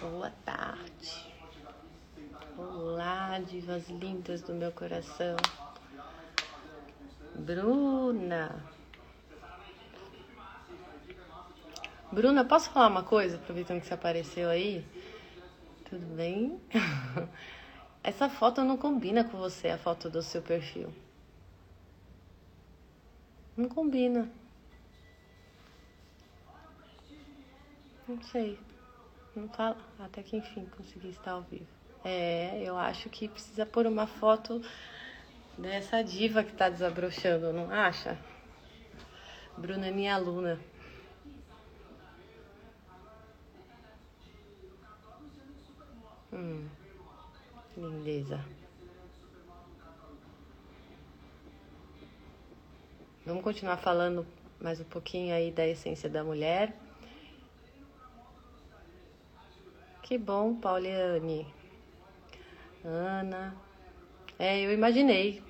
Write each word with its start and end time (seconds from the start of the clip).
Boa 0.00 0.30
tarde. 0.46 1.34
Olá, 2.56 3.38
divas 3.40 3.86
lindas 3.90 4.40
do 4.40 4.54
meu 4.54 4.72
coração. 4.72 5.36
Bruna. 7.34 8.64
Bruna, 12.10 12.46
posso 12.46 12.70
falar 12.70 12.88
uma 12.88 13.02
coisa, 13.02 13.36
aproveitando 13.36 13.82
que 13.82 13.86
você 13.86 13.92
apareceu 13.92 14.48
aí? 14.48 14.82
Tudo 15.84 16.06
bem? 16.16 16.58
Essa 18.02 18.28
foto 18.28 18.62
não 18.62 18.76
combina 18.76 19.22
com 19.24 19.36
você, 19.36 19.68
a 19.68 19.78
foto 19.78 20.08
do 20.08 20.22
seu 20.22 20.40
perfil. 20.40 20.92
Não 23.56 23.68
combina. 23.68 24.30
Não 28.08 28.22
sei. 28.22 28.58
Não 29.36 29.46
tá. 29.46 29.76
Até 29.98 30.22
que 30.22 30.36
enfim 30.36 30.66
consegui 30.76 31.10
estar 31.10 31.32
ao 31.32 31.42
vivo. 31.42 31.66
É, 32.02 32.62
eu 32.64 32.78
acho 32.78 33.10
que 33.10 33.28
precisa 33.28 33.66
pôr 33.66 33.86
uma 33.86 34.06
foto 34.06 34.62
dessa 35.58 36.02
diva 36.02 36.42
que 36.42 36.52
tá 36.52 36.70
desabrochando, 36.70 37.52
não 37.52 37.70
acha? 37.70 38.18
Bruna 39.56 39.88
é 39.88 39.90
minha 39.90 40.14
aluna. 40.14 40.58
Hum, 46.32 46.66
lindeza. 47.76 48.44
Vamos 53.24 53.44
continuar 53.44 53.76
falando 53.76 54.26
mais 54.60 54.80
um 54.80 54.84
pouquinho 54.84 55.34
aí 55.34 55.50
da 55.50 55.66
essência 55.66 56.08
da 56.08 56.24
mulher. 56.24 56.74
Que 60.02 60.18
bom, 60.18 60.54
Pauliane. 60.54 61.46
Ana. 62.84 63.54
É, 64.38 64.60
eu 64.60 64.72
imaginei. 64.72 65.42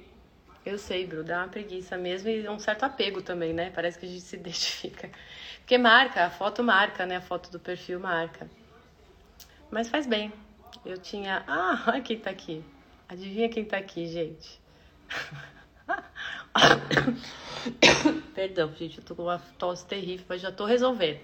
Eu 0.66 0.76
sei, 0.76 1.06
Bru, 1.06 1.24
dá 1.24 1.38
uma 1.38 1.48
preguiça 1.48 1.96
mesmo 1.96 2.28
e 2.28 2.46
um 2.48 2.58
certo 2.58 2.84
apego 2.84 3.22
também, 3.22 3.54
né? 3.54 3.70
Parece 3.70 3.98
que 3.98 4.04
a 4.04 4.08
gente 4.08 4.20
se 4.20 4.36
identifica. 4.36 5.10
Porque 5.60 5.78
marca, 5.78 6.26
a 6.26 6.30
foto 6.30 6.62
marca, 6.62 7.06
né? 7.06 7.16
A 7.16 7.20
foto 7.20 7.50
do 7.50 7.58
perfil 7.58 7.98
marca. 7.98 8.46
Mas 9.70 9.88
faz 9.88 10.06
bem. 10.06 10.32
Eu 10.84 10.98
tinha. 10.98 11.44
Ah, 11.46 11.84
olha 11.88 12.00
quem 12.00 12.18
tá 12.18 12.30
aqui. 12.30 12.64
Adivinha 13.08 13.48
quem 13.48 13.64
tá 13.64 13.76
aqui, 13.76 14.06
gente? 14.06 14.60
Perdão, 18.34 18.72
gente, 18.74 18.98
eu 18.98 19.04
tô 19.04 19.14
com 19.14 19.24
uma 19.24 19.38
tosse 19.58 19.84
terrível, 19.86 20.26
mas 20.28 20.40
já 20.40 20.52
tô 20.52 20.64
resolvendo. 20.64 21.20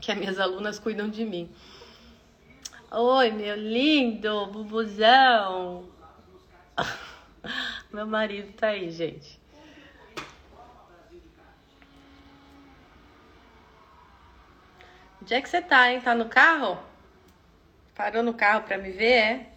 Que 0.00 0.12
as 0.12 0.18
minhas 0.18 0.38
alunas 0.38 0.78
cuidam 0.78 1.08
de 1.08 1.24
mim. 1.24 1.50
Oi, 2.90 3.30
meu 3.30 3.56
lindo, 3.56 4.46
bubuzão. 4.46 5.88
Meu 7.92 8.06
marido 8.06 8.52
tá 8.54 8.68
aí, 8.68 8.90
gente. 8.90 9.38
Onde 15.20 15.34
é 15.34 15.42
que 15.42 15.48
você 15.48 15.60
tá, 15.60 15.92
hein? 15.92 16.00
Tá 16.00 16.14
no 16.14 16.28
carro? 16.28 16.91
Parou 17.94 18.22
no 18.22 18.34
carro 18.34 18.62
pra 18.62 18.78
me 18.78 18.90
ver, 18.90 19.12
é? 19.12 19.52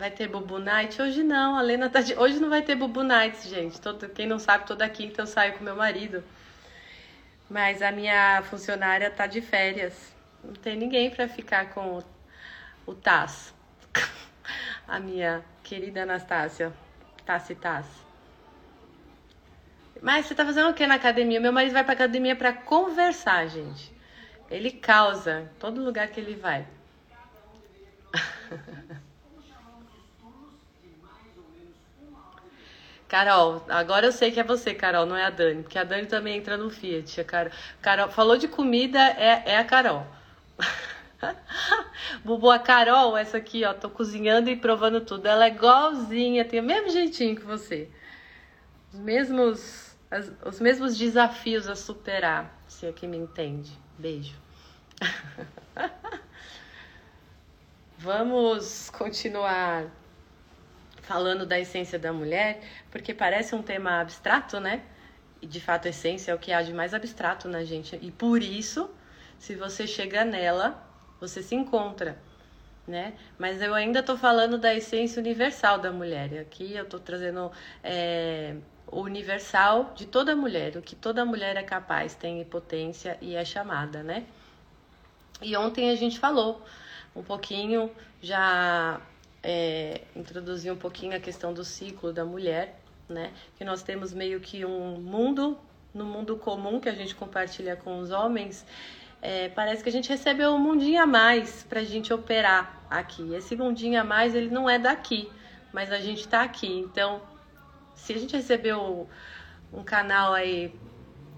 Vai 0.00 0.10
ter 0.10 0.28
Bubu 0.28 0.58
Night? 0.58 1.00
Hoje 1.02 1.22
não, 1.22 1.56
a 1.56 1.60
Lena 1.60 1.90
tá 1.90 2.00
de... 2.00 2.14
Hoje 2.14 2.40
não 2.40 2.48
vai 2.48 2.62
ter 2.62 2.74
Bubu 2.74 3.02
Night, 3.02 3.46
gente. 3.46 3.78
Todo... 3.78 4.08
Quem 4.08 4.26
não 4.26 4.38
sabe, 4.38 4.64
toda 4.64 4.88
quinta 4.88 5.20
eu 5.20 5.26
saio 5.26 5.58
com 5.58 5.62
meu 5.62 5.76
marido. 5.76 6.24
Mas 7.50 7.82
a 7.82 7.92
minha 7.92 8.40
funcionária 8.44 9.10
tá 9.10 9.26
de 9.26 9.42
férias. 9.42 10.14
Não 10.42 10.54
tem 10.54 10.74
ninguém 10.74 11.10
para 11.10 11.28
ficar 11.28 11.68
com 11.74 11.98
o, 11.98 12.04
o 12.86 12.94
Taz. 12.94 13.52
a 14.88 14.98
minha 14.98 15.44
querida 15.62 16.04
Anastácia. 16.04 16.72
Tassi 17.26 17.54
Taz. 17.54 18.09
Mas 20.02 20.26
você 20.26 20.34
tá 20.34 20.44
fazendo 20.44 20.70
o 20.70 20.74
que 20.74 20.86
na 20.86 20.94
academia? 20.94 21.40
Meu 21.40 21.52
marido 21.52 21.72
vai 21.72 21.84
pra 21.84 21.92
academia 21.92 22.34
para 22.34 22.52
conversar, 22.52 23.46
gente. 23.48 23.92
Ele 24.50 24.70
causa 24.70 25.50
todo 25.58 25.82
lugar 25.82 26.08
que 26.08 26.20
ele 26.20 26.34
vai. 26.34 26.66
Carol, 33.10 33.64
agora 33.68 34.06
eu 34.06 34.12
sei 34.12 34.30
que 34.30 34.38
é 34.38 34.44
você, 34.44 34.72
Carol, 34.72 35.04
não 35.04 35.16
é 35.16 35.24
a 35.24 35.30
Dani, 35.30 35.64
porque 35.64 35.76
a 35.76 35.82
Dani 35.82 36.06
também 36.06 36.38
entra 36.38 36.56
no 36.56 36.70
Fiat. 36.70 37.20
A 37.20 37.24
Carol, 37.24 37.52
Carol 37.82 38.08
falou 38.08 38.36
de 38.36 38.46
comida, 38.46 39.00
é, 39.00 39.42
é 39.46 39.58
a 39.58 39.64
Carol. 39.64 40.06
Bubu, 42.24 42.52
a 42.52 42.58
Carol, 42.60 43.16
essa 43.16 43.36
aqui, 43.36 43.64
ó, 43.64 43.74
tô 43.74 43.90
cozinhando 43.90 44.48
e 44.48 44.54
provando 44.54 45.00
tudo. 45.00 45.26
Ela 45.26 45.46
é 45.46 45.48
igualzinha, 45.48 46.44
tem 46.44 46.60
o 46.60 46.62
mesmo 46.62 46.88
jeitinho 46.90 47.34
que 47.34 47.44
você. 47.44 47.90
Os 48.92 49.00
mesmos, 49.00 49.89
as, 50.10 50.32
os 50.44 50.58
mesmos 50.60 50.96
desafios 50.96 51.68
a 51.68 51.76
superar, 51.76 52.58
se 52.66 52.86
é 52.86 52.92
que 52.92 53.06
me 53.06 53.16
entende. 53.16 53.70
Beijo. 53.98 54.34
Vamos 57.96 58.90
continuar 58.90 59.86
falando 61.02 61.44
da 61.44 61.58
essência 61.58 61.98
da 61.98 62.12
mulher, 62.12 62.62
porque 62.90 63.12
parece 63.12 63.54
um 63.54 63.62
tema 63.62 64.00
abstrato, 64.00 64.58
né? 64.58 64.82
E 65.42 65.46
de 65.46 65.60
fato 65.60 65.86
a 65.86 65.90
essência 65.90 66.32
é 66.32 66.34
o 66.34 66.38
que 66.38 66.52
há 66.52 66.62
de 66.62 66.72
mais 66.72 66.94
abstrato 66.94 67.48
na 67.48 67.64
gente. 67.64 67.98
E 68.00 68.10
por 68.10 68.42
isso, 68.42 68.90
se 69.38 69.54
você 69.54 69.86
chega 69.86 70.24
nela, 70.24 70.82
você 71.20 71.42
se 71.42 71.54
encontra, 71.54 72.18
né? 72.86 73.14
Mas 73.38 73.60
eu 73.60 73.74
ainda 73.74 74.00
estou 74.00 74.16
falando 74.16 74.58
da 74.58 74.74
essência 74.74 75.20
universal 75.20 75.78
da 75.78 75.92
mulher. 75.92 76.32
E 76.32 76.38
aqui 76.38 76.74
eu 76.74 76.84
estou 76.84 77.00
trazendo 77.00 77.50
é, 77.82 78.56
universal 78.92 79.92
de 79.94 80.06
toda 80.06 80.34
mulher, 80.34 80.76
o 80.76 80.82
que 80.82 80.96
toda 80.96 81.24
mulher 81.24 81.56
é 81.56 81.62
capaz, 81.62 82.14
tem 82.14 82.44
potência 82.44 83.16
e 83.20 83.34
é 83.34 83.44
chamada, 83.44 84.02
né? 84.02 84.24
E 85.42 85.56
ontem 85.56 85.90
a 85.90 85.94
gente 85.94 86.18
falou 86.18 86.62
um 87.14 87.22
pouquinho 87.22 87.90
já 88.20 89.00
é, 89.42 90.02
introduzir 90.14 90.72
um 90.72 90.76
pouquinho 90.76 91.16
a 91.16 91.20
questão 91.20 91.52
do 91.54 91.64
ciclo 91.64 92.12
da 92.12 92.24
mulher, 92.24 92.80
né? 93.08 93.32
Que 93.56 93.64
nós 93.64 93.82
temos 93.82 94.12
meio 94.12 94.40
que 94.40 94.64
um 94.64 95.00
mundo, 95.00 95.56
no 95.94 96.04
mundo 96.04 96.36
comum 96.36 96.80
que 96.80 96.88
a 96.88 96.94
gente 96.94 97.14
compartilha 97.14 97.76
com 97.76 97.98
os 97.98 98.10
homens, 98.10 98.66
é, 99.22 99.48
parece 99.50 99.82
que 99.82 99.88
a 99.88 99.92
gente 99.92 100.08
recebeu 100.08 100.52
um 100.52 100.58
mundinho 100.58 101.02
a 101.02 101.06
mais 101.06 101.62
para 101.64 101.80
a 101.80 101.84
gente 101.84 102.12
operar 102.12 102.82
aqui. 102.88 103.34
Esse 103.34 103.54
mundinho 103.56 104.00
a 104.00 104.04
mais, 104.04 104.34
ele 104.34 104.50
não 104.50 104.68
é 104.68 104.78
daqui, 104.78 105.30
mas 105.72 105.92
a 105.92 105.98
gente 105.98 106.20
está 106.20 106.42
aqui. 106.42 106.68
Então, 106.68 107.20
se 107.94 108.12
a 108.12 108.18
gente 108.18 108.36
recebeu 108.36 109.08
um 109.72 109.82
canal 109.82 110.32
aí 110.32 110.74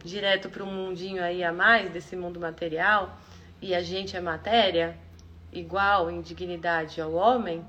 direto 0.04 0.48
para 0.48 0.64
um 0.64 0.72
mundinho 0.72 1.22
aí 1.22 1.44
a 1.44 1.52
mais 1.52 1.90
desse 1.90 2.16
mundo 2.16 2.40
material 2.40 3.16
e 3.60 3.74
a 3.74 3.82
gente 3.82 4.16
é 4.16 4.20
matéria, 4.20 4.96
igual 5.52 6.10
em 6.10 6.20
dignidade 6.20 7.00
ao 7.00 7.12
homem, 7.12 7.64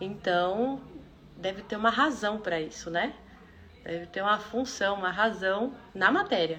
então, 0.00 0.80
deve 1.36 1.62
ter 1.62 1.76
uma 1.76 1.90
razão 1.90 2.38
para 2.38 2.60
isso, 2.60 2.90
né? 2.90 3.14
Deve 3.82 4.06
ter 4.06 4.22
uma 4.22 4.38
função, 4.38 4.94
uma 4.96 5.10
razão 5.10 5.74
na 5.94 6.10
matéria. 6.10 6.58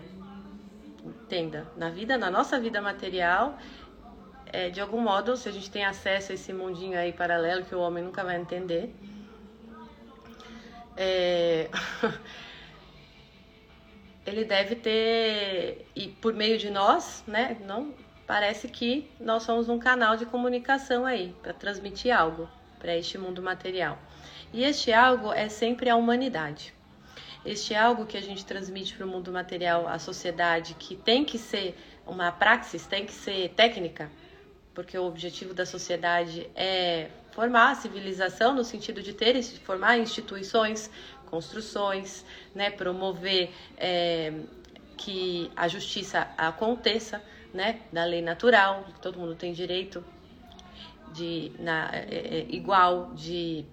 Entenda, 1.04 1.66
na 1.78 1.90
vida, 1.90 2.18
na 2.18 2.30
nossa 2.30 2.60
vida 2.60 2.82
material, 2.82 3.58
é, 4.46 4.70
de 4.70 4.82
algum 4.82 5.00
modo, 5.00 5.38
se 5.38 5.48
a 5.48 5.52
gente 5.52 5.72
tem 5.72 5.86
acesso 5.86 6.32
a 6.32 6.36
esse 6.36 6.52
mundinho 6.52 6.98
aí 6.98 7.14
paralelo 7.14 7.64
que 7.64 7.74
o 7.74 7.80
homem 7.80 8.04
nunca 8.04 8.24
vai 8.24 8.38
entender, 8.38 8.94
é... 11.00 11.70
ele 14.28 14.44
deve 14.44 14.76
ter 14.76 15.88
e 15.96 16.10
por 16.10 16.34
meio 16.34 16.58
de 16.58 16.70
nós, 16.70 17.24
né? 17.26 17.58
Não 17.66 17.94
parece 18.28 18.68
que 18.68 19.10
nós 19.20 19.44
somos 19.44 19.70
um 19.70 19.80
canal 19.80 20.18
de 20.18 20.26
comunicação 20.26 21.06
aí 21.06 21.34
para 21.42 21.54
transmitir 21.54 22.16
algo 22.16 22.48
para 22.78 22.96
este 22.96 23.18
mundo 23.18 23.42
material. 23.42 23.98
E 24.54 24.64
este 24.64 24.92
algo 24.92 25.32
é 25.32 25.48
sempre 25.48 25.90
a 25.90 25.96
humanidade. 25.96 26.74
Este 27.46 27.74
algo 27.74 28.06
que 28.06 28.18
a 28.18 28.22
gente 28.22 28.46
transmite 28.46 28.94
para 28.94 29.06
o 29.06 29.10
mundo 29.10 29.32
material, 29.32 29.88
a 29.88 29.98
sociedade, 29.98 30.76
que 30.76 30.96
tem 30.98 31.24
que 31.24 31.38
ser 31.38 31.76
uma 32.06 32.32
praxis, 32.32 32.86
tem 32.86 33.06
que 33.06 33.14
ser 33.14 33.50
técnica, 33.50 34.12
porque 34.74 34.98
o 34.98 35.06
objetivo 35.06 35.54
da 35.54 35.66
sociedade 35.66 36.50
é 36.56 37.10
formar 37.32 37.72
a 37.72 37.76
civilização 37.76 38.54
no 38.54 38.64
sentido 38.64 39.02
de 39.02 39.14
ter 39.14 39.42
formar 39.44 39.98
instituições, 39.98 40.90
construções, 41.26 42.26
né, 42.54 42.70
promover 42.70 43.52
é, 43.78 44.34
que 44.98 45.52
a 45.56 45.68
justiça 45.68 46.28
aconteça, 46.38 47.22
né, 47.54 47.80
da 47.92 48.04
lei 48.04 48.22
natural, 48.22 48.86
que 48.94 49.00
todo 49.00 49.20
mundo 49.20 49.36
tem 49.36 49.54
direito 49.54 50.04
de 51.14 51.52
na, 51.60 51.90
é, 51.94 52.06
é, 52.40 52.46
igual 52.50 53.12
de 53.14 53.66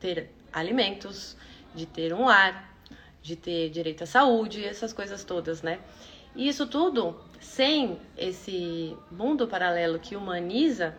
ter 0.00 0.30
alimentos, 0.52 1.36
de 1.74 1.86
ter 1.86 2.12
um 2.12 2.26
lar, 2.26 2.76
de 3.22 3.36
ter 3.36 3.70
direito 3.70 4.04
à 4.04 4.06
saúde, 4.06 4.64
essas 4.64 4.92
coisas 4.92 5.24
todas, 5.24 5.62
né? 5.62 5.78
E 6.34 6.48
isso 6.48 6.66
tudo 6.66 7.20
sem 7.40 7.98
esse 8.16 8.96
mundo 9.10 9.46
paralelo 9.46 9.98
que 9.98 10.16
humaniza 10.16 10.94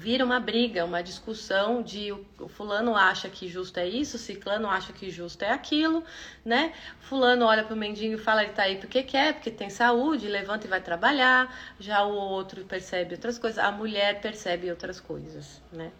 vira 0.00 0.24
uma 0.24 0.40
briga, 0.40 0.82
uma 0.82 1.02
discussão 1.02 1.82
de 1.82 2.10
o, 2.10 2.48
fulano 2.48 2.96
acha 2.96 3.28
que 3.28 3.46
justo 3.46 3.78
é 3.78 3.86
isso, 3.86 4.16
ciclano 4.16 4.66
acha 4.66 4.94
que 4.94 5.10
justo 5.10 5.44
é 5.44 5.50
aquilo, 5.50 6.02
né? 6.42 6.72
Fulano 7.00 7.44
olha 7.44 7.62
pro 7.62 7.76
mendigo 7.76 8.14
e 8.14 8.18
fala 8.18 8.42
ele 8.42 8.54
tá 8.54 8.62
aí 8.62 8.76
porque 8.76 9.02
quer, 9.02 9.34
porque 9.34 9.50
tem 9.50 9.68
saúde, 9.68 10.26
levanta 10.26 10.66
e 10.66 10.70
vai 10.70 10.80
trabalhar. 10.80 11.54
Já 11.78 12.02
o 12.02 12.14
outro 12.14 12.64
percebe 12.64 13.14
outras 13.14 13.38
coisas, 13.38 13.62
a 13.62 13.70
mulher 13.70 14.22
percebe 14.22 14.70
outras 14.70 14.98
coisas, 14.98 15.60
né? 15.70 15.92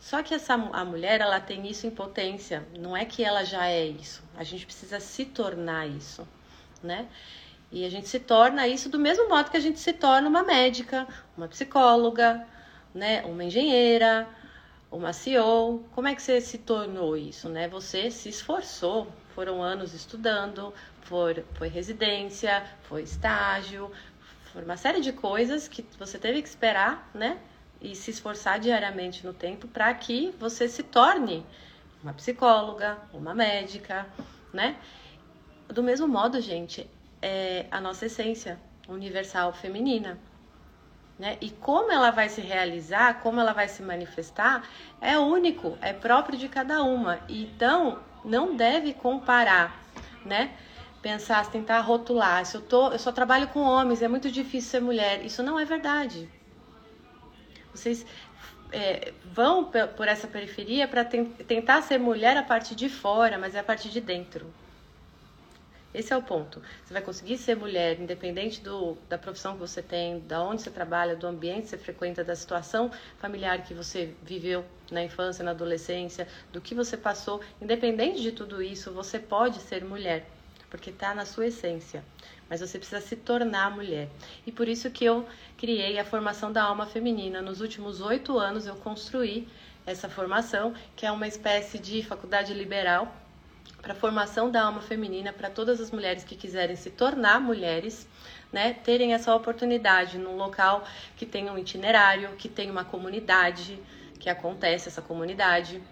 Só 0.00 0.24
que 0.24 0.34
essa 0.34 0.54
a 0.54 0.84
mulher, 0.84 1.20
ela 1.20 1.38
tem 1.38 1.68
isso 1.68 1.86
em 1.86 1.90
potência, 1.90 2.66
não 2.76 2.96
é 2.96 3.04
que 3.04 3.22
ela 3.22 3.44
já 3.44 3.68
é 3.68 3.86
isso. 3.86 4.24
A 4.36 4.42
gente 4.42 4.66
precisa 4.66 4.98
se 4.98 5.24
tornar 5.24 5.86
isso, 5.86 6.26
né? 6.82 7.06
E 7.70 7.84
a 7.84 7.88
gente 7.88 8.08
se 8.08 8.18
torna 8.18 8.66
isso 8.66 8.88
do 8.88 8.98
mesmo 8.98 9.28
modo 9.28 9.52
que 9.52 9.56
a 9.56 9.60
gente 9.60 9.78
se 9.78 9.92
torna 9.92 10.28
uma 10.28 10.42
médica, 10.42 11.06
uma 11.36 11.46
psicóloga, 11.46 12.44
né, 12.96 13.22
uma 13.24 13.44
engenheira, 13.44 14.26
uma 14.90 15.12
CEO. 15.12 15.84
Como 15.94 16.08
é 16.08 16.14
que 16.14 16.22
você 16.22 16.40
se 16.40 16.58
tornou 16.58 17.16
isso, 17.16 17.48
né? 17.48 17.68
Você 17.68 18.10
se 18.10 18.28
esforçou, 18.28 19.12
foram 19.34 19.62
anos 19.62 19.92
estudando, 19.92 20.72
foi, 21.02 21.44
foi 21.54 21.68
residência, 21.68 22.64
foi 22.84 23.02
estágio, 23.02 23.92
foi 24.52 24.64
uma 24.64 24.76
série 24.76 25.00
de 25.00 25.12
coisas 25.12 25.68
que 25.68 25.84
você 25.98 26.18
teve 26.18 26.42
que 26.42 26.48
esperar, 26.48 27.10
né? 27.14 27.38
E 27.80 27.94
se 27.94 28.10
esforçar 28.10 28.58
diariamente 28.58 29.24
no 29.26 29.34
tempo 29.34 29.68
para 29.68 29.92
que 29.92 30.34
você 30.40 30.66
se 30.66 30.82
torne 30.82 31.44
uma 32.02 32.14
psicóloga, 32.14 32.98
uma 33.12 33.34
médica, 33.34 34.06
né? 34.52 34.76
Do 35.68 35.82
mesmo 35.82 36.08
modo, 36.08 36.40
gente, 36.40 36.88
é 37.20 37.66
a 37.70 37.80
nossa 37.80 38.06
essência 38.06 38.58
universal 38.88 39.52
feminina. 39.52 40.18
Né? 41.18 41.38
E 41.40 41.50
como 41.50 41.90
ela 41.90 42.10
vai 42.10 42.28
se 42.28 42.40
realizar, 42.40 43.20
como 43.20 43.40
ela 43.40 43.52
vai 43.52 43.68
se 43.68 43.82
manifestar, 43.82 44.68
é 45.00 45.18
único, 45.18 45.78
é 45.80 45.92
próprio 45.92 46.38
de 46.38 46.48
cada 46.48 46.82
uma. 46.82 47.20
Então, 47.28 48.00
não 48.24 48.54
deve 48.54 48.92
comparar, 48.92 49.82
né? 50.24 50.50
Pensar, 51.00 51.48
tentar 51.50 51.80
rotular. 51.80 52.44
Se 52.44 52.56
eu, 52.56 52.60
tô, 52.60 52.90
eu 52.90 52.98
só 52.98 53.12
trabalho 53.12 53.48
com 53.48 53.60
homens, 53.60 54.02
é 54.02 54.08
muito 54.08 54.30
difícil 54.30 54.70
ser 54.70 54.80
mulher. 54.80 55.24
Isso 55.24 55.42
não 55.42 55.58
é 55.58 55.64
verdade. 55.64 56.28
Vocês 57.72 58.04
é, 58.72 59.12
vão 59.24 59.70
por 59.96 60.08
essa 60.08 60.26
periferia 60.26 60.88
para 60.88 61.04
tentar 61.04 61.82
ser 61.82 61.98
mulher 61.98 62.36
a 62.36 62.42
partir 62.42 62.74
de 62.74 62.88
fora, 62.88 63.38
mas 63.38 63.54
é 63.54 63.60
a 63.60 63.64
partir 63.64 63.88
de 63.88 64.00
dentro. 64.00 64.52
Esse 65.96 66.12
é 66.12 66.16
o 66.16 66.20
ponto. 66.20 66.60
Você 66.84 66.92
vai 66.92 67.00
conseguir 67.00 67.38
ser 67.38 67.56
mulher, 67.56 67.98
independente 67.98 68.60
do, 68.60 68.98
da 69.08 69.16
profissão 69.16 69.54
que 69.54 69.60
você 69.60 69.80
tem, 69.80 70.20
da 70.20 70.42
onde 70.42 70.60
você 70.60 70.70
trabalha, 70.70 71.16
do 71.16 71.26
ambiente 71.26 71.62
que 71.62 71.68
você 71.68 71.78
frequenta, 71.78 72.22
da 72.22 72.36
situação 72.36 72.90
familiar 73.18 73.62
que 73.62 73.72
você 73.72 74.12
viveu 74.22 74.62
na 74.90 75.02
infância, 75.02 75.42
na 75.42 75.52
adolescência, 75.52 76.28
do 76.52 76.60
que 76.60 76.74
você 76.74 76.98
passou. 76.98 77.40
Independente 77.62 78.20
de 78.20 78.30
tudo 78.30 78.62
isso, 78.62 78.92
você 78.92 79.18
pode 79.18 79.58
ser 79.60 79.82
mulher, 79.86 80.28
porque 80.68 80.90
está 80.90 81.14
na 81.14 81.24
sua 81.24 81.46
essência. 81.46 82.04
Mas 82.46 82.60
você 82.60 82.78
precisa 82.78 83.00
se 83.00 83.16
tornar 83.16 83.70
mulher. 83.70 84.10
E 84.46 84.52
por 84.52 84.68
isso 84.68 84.90
que 84.90 85.02
eu 85.06 85.26
criei 85.56 85.98
a 85.98 86.04
formação 86.04 86.52
da 86.52 86.62
alma 86.62 86.84
feminina. 86.84 87.40
Nos 87.40 87.62
últimos 87.62 88.02
oito 88.02 88.38
anos 88.38 88.66
eu 88.66 88.76
construí 88.76 89.48
essa 89.86 90.10
formação, 90.10 90.74
que 90.94 91.06
é 91.06 91.10
uma 91.10 91.26
espécie 91.26 91.78
de 91.78 92.02
faculdade 92.02 92.52
liberal 92.52 93.10
para 93.80 93.92
a 93.92 93.96
formação 93.96 94.50
da 94.50 94.62
alma 94.64 94.80
feminina, 94.80 95.32
para 95.32 95.48
todas 95.48 95.80
as 95.80 95.90
mulheres 95.90 96.24
que 96.24 96.34
quiserem 96.34 96.76
se 96.76 96.90
tornar 96.90 97.40
mulheres, 97.40 98.08
né, 98.52 98.72
terem 98.72 99.14
essa 99.14 99.34
oportunidade 99.34 100.18
num 100.18 100.36
local 100.36 100.84
que 101.16 101.26
tem 101.26 101.50
um 101.50 101.58
itinerário, 101.58 102.30
que 102.36 102.48
tem 102.48 102.70
uma 102.70 102.84
comunidade, 102.84 103.78
que 104.18 104.30
acontece 104.30 104.88
essa 104.88 105.02
comunidade, 105.02 105.82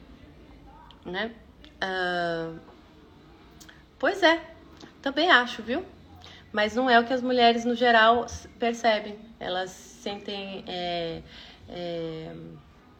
né? 1.05 1.31
Uh, 1.77 2.59
pois 3.99 4.23
é, 4.23 4.41
também 5.03 5.31
acho, 5.31 5.63
viu? 5.63 5.85
Mas 6.53 6.75
não 6.75 6.89
é 6.89 6.99
o 6.99 7.05
que 7.05 7.13
as 7.13 7.21
mulheres 7.21 7.65
no 7.65 7.75
geral 7.75 8.27
percebem. 8.59 9.19
Elas 9.39 9.71
sentem 9.71 10.65
é, 10.67 11.23
é, 11.69 12.33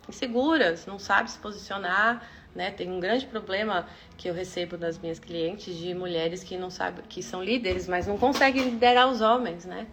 inseguras, 0.09 0.87
não 0.87 0.99
sabem 0.99 1.29
se 1.29 1.39
posicionar, 1.39 2.23
né? 2.55 2.71
Tem 2.71 2.91
um 2.91 3.01
grande 3.01 3.27
problema 3.27 3.87
que 4.17 4.29
eu 4.29 4.35
recebo 4.35 4.77
das 4.77 4.99
minhas 4.99 5.19
clientes 5.19 5.77
de 5.77 5.95
mulheres 5.95 6.45
que 6.45 6.57
não 6.57 6.71
sabem 6.71 7.05
que 7.09 7.23
são 7.23 7.43
líderes, 7.43 7.89
mas 7.89 8.07
não 8.07 8.17
conseguem 8.17 8.65
liderar 8.71 9.09
os 9.09 9.21
homens, 9.21 9.65
né? 9.65 9.87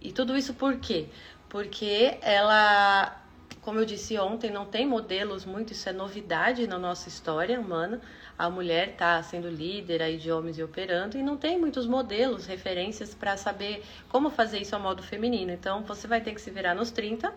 E 0.00 0.12
tudo 0.12 0.36
isso 0.36 0.54
por 0.54 0.76
quê? 0.76 1.06
Porque 1.48 2.18
ela, 2.20 3.22
como 3.62 3.78
eu 3.78 3.84
disse 3.84 4.18
ontem, 4.18 4.50
não 4.50 4.66
tem 4.66 4.86
modelos 4.86 5.44
muito, 5.44 5.72
isso 5.72 5.88
é 5.88 5.92
novidade 5.92 6.66
na 6.66 6.78
nossa 6.78 7.08
história 7.08 7.58
humana. 7.60 8.00
A 8.36 8.50
mulher 8.50 8.90
está 8.90 9.22
sendo 9.22 9.48
líder 9.48 10.02
aí 10.02 10.16
de 10.16 10.30
homens 10.30 10.58
e 10.58 10.62
operando 10.62 11.16
e 11.16 11.22
não 11.22 11.36
tem 11.36 11.58
muitos 11.58 11.86
modelos, 11.86 12.46
referências 12.46 13.14
para 13.14 13.36
saber 13.36 13.84
como 14.08 14.28
fazer 14.30 14.58
isso 14.58 14.74
ao 14.74 14.82
modo 14.82 15.02
feminino. 15.02 15.52
Então 15.52 15.82
você 15.84 16.08
vai 16.08 16.20
ter 16.20 16.34
que 16.34 16.40
se 16.40 16.50
virar 16.50 16.74
nos 16.74 16.90
30 16.90 17.32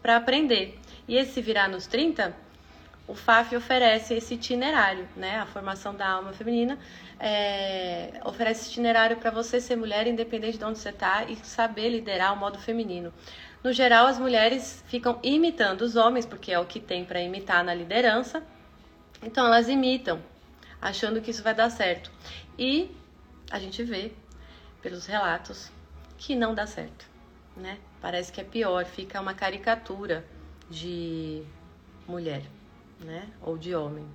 para 0.00 0.16
aprender. 0.16 0.78
E 1.08 1.16
esse 1.16 1.32
se 1.32 1.42
virar 1.42 1.68
nos 1.68 1.86
30 1.86 2.34
o 3.08 3.14
FAF 3.14 3.56
oferece 3.56 4.12
esse 4.12 4.34
itinerário, 4.34 5.08
né? 5.16 5.38
A 5.38 5.46
formação 5.46 5.94
da 5.94 6.06
alma 6.06 6.34
feminina 6.34 6.78
é, 7.18 8.20
oferece 8.22 8.68
itinerário 8.68 9.16
para 9.16 9.30
você 9.30 9.62
ser 9.62 9.76
mulher, 9.76 10.06
independente 10.06 10.58
de 10.58 10.64
onde 10.64 10.78
você 10.78 10.90
está, 10.90 11.24
e 11.24 11.34
saber 11.36 11.88
liderar 11.88 12.34
o 12.34 12.36
modo 12.36 12.58
feminino. 12.58 13.10
No 13.64 13.72
geral, 13.72 14.06
as 14.06 14.18
mulheres 14.18 14.84
ficam 14.88 15.18
imitando 15.22 15.80
os 15.80 15.96
homens, 15.96 16.26
porque 16.26 16.52
é 16.52 16.58
o 16.60 16.66
que 16.66 16.78
tem 16.78 17.02
para 17.02 17.18
imitar 17.18 17.64
na 17.64 17.72
liderança. 17.72 18.42
Então, 19.22 19.46
elas 19.46 19.70
imitam, 19.70 20.22
achando 20.80 21.22
que 21.22 21.30
isso 21.30 21.42
vai 21.42 21.54
dar 21.54 21.70
certo. 21.70 22.12
E 22.58 22.94
a 23.50 23.58
gente 23.58 23.82
vê, 23.84 24.12
pelos 24.82 25.06
relatos, 25.06 25.72
que 26.18 26.36
não 26.36 26.54
dá 26.54 26.66
certo, 26.66 27.06
né? 27.56 27.78
Parece 28.02 28.30
que 28.30 28.40
é 28.42 28.44
pior, 28.44 28.84
fica 28.84 29.18
uma 29.18 29.32
caricatura 29.32 30.26
de 30.68 31.42
mulher 32.06 32.42
né? 33.00 33.28
Ou 33.42 33.56
de 33.56 33.74
homem, 33.74 34.06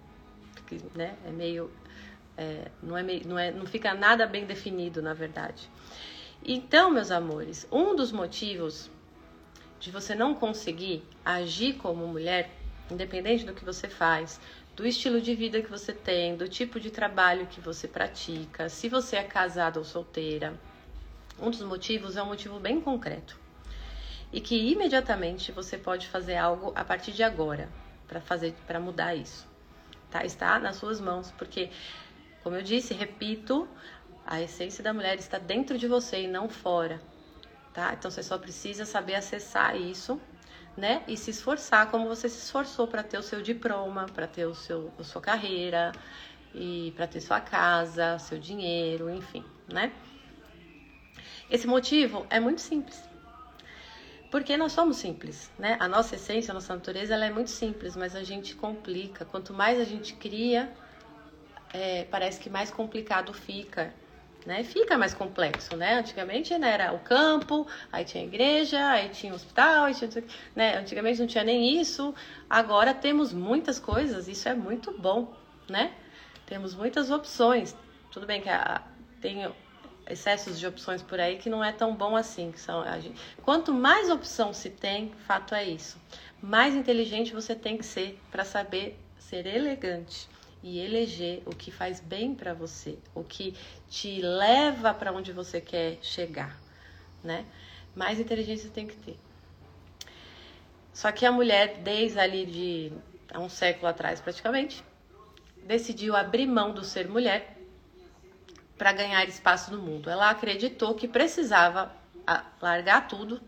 que, 0.67 0.81
né? 0.95 1.15
É 1.25 1.31
meio, 1.31 1.71
é, 2.37 2.69
não 2.81 2.97
é 2.97 3.03
meio, 3.03 3.27
não 3.27 3.37
é, 3.39 3.51
não 3.51 3.65
fica 3.65 3.93
nada 3.93 4.25
bem 4.25 4.45
definido, 4.45 5.01
na 5.01 5.13
verdade. 5.13 5.69
Então, 6.45 6.91
meus 6.91 7.11
amores, 7.11 7.67
um 7.71 7.95
dos 7.95 8.11
motivos 8.11 8.89
de 9.79 9.91
você 9.91 10.15
não 10.15 10.33
conseguir 10.35 11.03
agir 11.23 11.73
como 11.73 12.07
mulher, 12.07 12.51
independente 12.91 13.45
do 13.45 13.53
que 13.53 13.63
você 13.63 13.87
faz, 13.87 14.39
do 14.75 14.85
estilo 14.85 15.21
de 15.21 15.35
vida 15.35 15.61
que 15.61 15.69
você 15.69 15.93
tem, 15.93 16.35
do 16.35 16.47
tipo 16.47 16.79
de 16.79 16.89
trabalho 16.89 17.47
que 17.47 17.61
você 17.61 17.87
pratica, 17.87 18.69
se 18.69 18.89
você 18.89 19.17
é 19.17 19.23
casada 19.23 19.79
ou 19.79 19.85
solteira, 19.85 20.59
um 21.39 21.49
dos 21.49 21.61
motivos 21.61 22.17
é 22.17 22.23
um 22.23 22.27
motivo 22.27 22.59
bem 22.59 22.81
concreto 22.81 23.39
e 24.31 24.41
que 24.41 24.55
imediatamente 24.55 25.51
você 25.51 25.77
pode 25.77 26.07
fazer 26.07 26.35
algo 26.35 26.71
a 26.75 26.83
partir 26.83 27.11
de 27.11 27.23
agora 27.23 27.69
para 28.07 28.21
fazer 28.21 28.53
para 28.67 28.79
mudar 28.79 29.15
isso. 29.15 29.47
Tá? 30.09 30.23
Está 30.23 30.59
nas 30.59 30.75
suas 30.75 30.99
mãos, 31.01 31.31
porque 31.37 31.69
como 32.43 32.55
eu 32.57 32.61
disse, 32.61 32.93
repito, 32.93 33.67
a 34.25 34.41
essência 34.41 34.83
da 34.83 34.93
mulher 34.93 35.17
está 35.17 35.37
dentro 35.37 35.77
de 35.77 35.87
você 35.87 36.23
e 36.23 36.27
não 36.27 36.49
fora, 36.49 37.01
tá? 37.73 37.93
Então 37.93 38.11
você 38.11 38.21
só 38.21 38.37
precisa 38.37 38.85
saber 38.85 39.15
acessar 39.15 39.75
isso, 39.77 40.19
né? 40.75 41.03
E 41.07 41.15
se 41.15 41.31
esforçar 41.31 41.89
como 41.89 42.07
você 42.07 42.27
se 42.27 42.43
esforçou 42.43 42.87
para 42.87 43.01
ter 43.01 43.17
o 43.17 43.23
seu 43.23 43.41
diploma, 43.41 44.05
para 44.07 44.27
ter 44.27 44.45
o 44.45 44.53
seu 44.53 44.91
a 44.99 45.03
sua 45.03 45.21
carreira 45.21 45.91
e 46.53 46.93
para 46.95 47.07
ter 47.07 47.21
sua 47.21 47.39
casa, 47.39 48.19
seu 48.19 48.37
dinheiro, 48.37 49.09
enfim, 49.09 49.43
né? 49.71 49.91
Esse 51.49 51.67
motivo 51.67 52.25
é 52.29 52.39
muito 52.39 52.61
simples. 52.61 53.12
Porque 54.33 54.57
nós 54.57 54.71
somos 54.71 54.97
simples, 54.97 55.51
né? 55.59 55.77
A 55.79 55.87
nossa 55.87 56.15
essência, 56.15 56.51
a 56.51 56.55
nossa 56.55 56.73
natureza, 56.73 57.13
ela 57.13 57.23
é 57.23 57.29
muito 57.29 57.51
simples, 57.51 57.95
mas 57.95 58.15
a 58.15 58.23
gente 58.23 58.55
complica. 58.55 59.23
Quanto 59.25 59.53
mais 59.53 59.79
a 59.79 59.83
gente 59.83 60.15
cria, 60.15 60.73
é, 61.71 62.05
parece 62.05 62.39
que 62.39 62.49
mais 62.49 62.71
complicado 62.71 63.31
fica, 63.31 63.93
né? 64.43 64.63
Fica 64.63 64.97
mais 64.97 65.13
complexo, 65.13 65.77
né? 65.77 65.99
Antigamente 65.99 66.57
né, 66.57 66.71
era 66.71 66.93
o 66.93 66.99
campo, 67.01 67.67
aí 67.91 68.03
tinha 68.05 68.23
a 68.23 68.25
igreja, 68.25 68.89
aí 68.89 69.09
tinha 69.09 69.31
o 69.31 69.35
hospital, 69.35 69.83
aí 69.85 69.93
tinha, 69.93 70.09
né? 70.55 70.77
Antigamente 70.79 71.19
não 71.19 71.27
tinha 71.27 71.43
nem 71.43 71.79
isso. 71.79 72.11
Agora 72.49 72.91
temos 72.91 73.31
muitas 73.31 73.77
coisas, 73.77 74.27
isso 74.27 74.49
é 74.49 74.55
muito 74.55 74.91
bom, 74.97 75.31
né? 75.69 75.93
Temos 76.47 76.73
muitas 76.73 77.11
opções. 77.11 77.75
Tudo 78.09 78.25
bem 78.25 78.41
que 78.41 78.49
a, 78.49 78.81
tem 79.21 79.45
excessos 80.07 80.59
de 80.59 80.67
opções 80.67 81.01
por 81.01 81.19
aí 81.19 81.37
que 81.37 81.49
não 81.49 81.63
é 81.63 81.71
tão 81.71 81.95
bom 81.95 82.15
assim. 82.15 82.51
Que 82.51 82.59
são, 82.59 82.83
gente, 83.01 83.19
quanto 83.43 83.73
mais 83.73 84.09
opção 84.09 84.53
se 84.53 84.69
tem, 84.69 85.11
fato 85.27 85.55
é 85.55 85.63
isso. 85.63 85.97
Mais 86.41 86.75
inteligente 86.75 87.33
você 87.33 87.55
tem 87.55 87.77
que 87.77 87.85
ser 87.85 88.19
para 88.31 88.43
saber 88.43 88.99
ser 89.17 89.45
elegante 89.45 90.27
e 90.61 90.79
eleger 90.79 91.43
o 91.45 91.49
que 91.49 91.71
faz 91.71 91.99
bem 91.99 92.33
para 92.33 92.53
você, 92.53 92.97
o 93.13 93.23
que 93.23 93.53
te 93.89 94.21
leva 94.21 94.93
para 94.93 95.11
onde 95.11 95.31
você 95.31 95.59
quer 95.59 95.97
chegar, 96.01 96.57
né? 97.23 97.45
Mais 97.95 98.19
inteligência 98.19 98.69
tem 98.69 98.87
que 98.87 98.95
ter. 98.95 99.17
Só 100.93 101.11
que 101.11 101.25
a 101.25 101.31
mulher, 101.31 101.79
desde 101.79 102.19
ali 102.19 102.45
de 102.45 102.93
há 103.33 103.39
um 103.39 103.49
século 103.49 103.87
atrás 103.87 104.21
praticamente, 104.21 104.83
decidiu 105.63 106.15
abrir 106.15 106.45
mão 106.45 106.71
do 106.71 106.83
ser 106.83 107.09
mulher 107.09 107.52
para 108.83 108.91
ganhar 108.91 109.25
espaço 109.29 109.71
no 109.71 109.81
mundo. 109.81 110.09
Ela 110.09 110.29
acreditou 110.29 110.93
que 110.93 111.07
precisava 111.07 111.89
largar 112.61 113.07
tudo, 113.07 113.41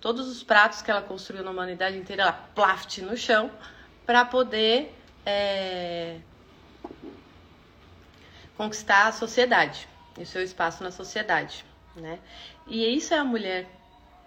todos 0.00 0.26
os 0.26 0.42
pratos 0.42 0.80
que 0.80 0.90
ela 0.90 1.02
construiu 1.02 1.44
na 1.44 1.50
humanidade 1.50 1.98
inteira, 1.98 2.22
ela 2.22 2.32
plaft 2.32 2.96
no 3.02 3.14
chão, 3.14 3.50
para 4.06 4.24
poder 4.24 4.98
é, 5.26 6.16
conquistar 8.56 9.08
a 9.08 9.12
sociedade, 9.12 9.86
o 10.16 10.24
seu 10.24 10.42
espaço 10.42 10.82
na 10.82 10.90
sociedade, 10.90 11.66
né? 11.94 12.18
E 12.66 12.86
isso 12.96 13.12
é 13.12 13.18
a 13.18 13.24
mulher. 13.24 13.66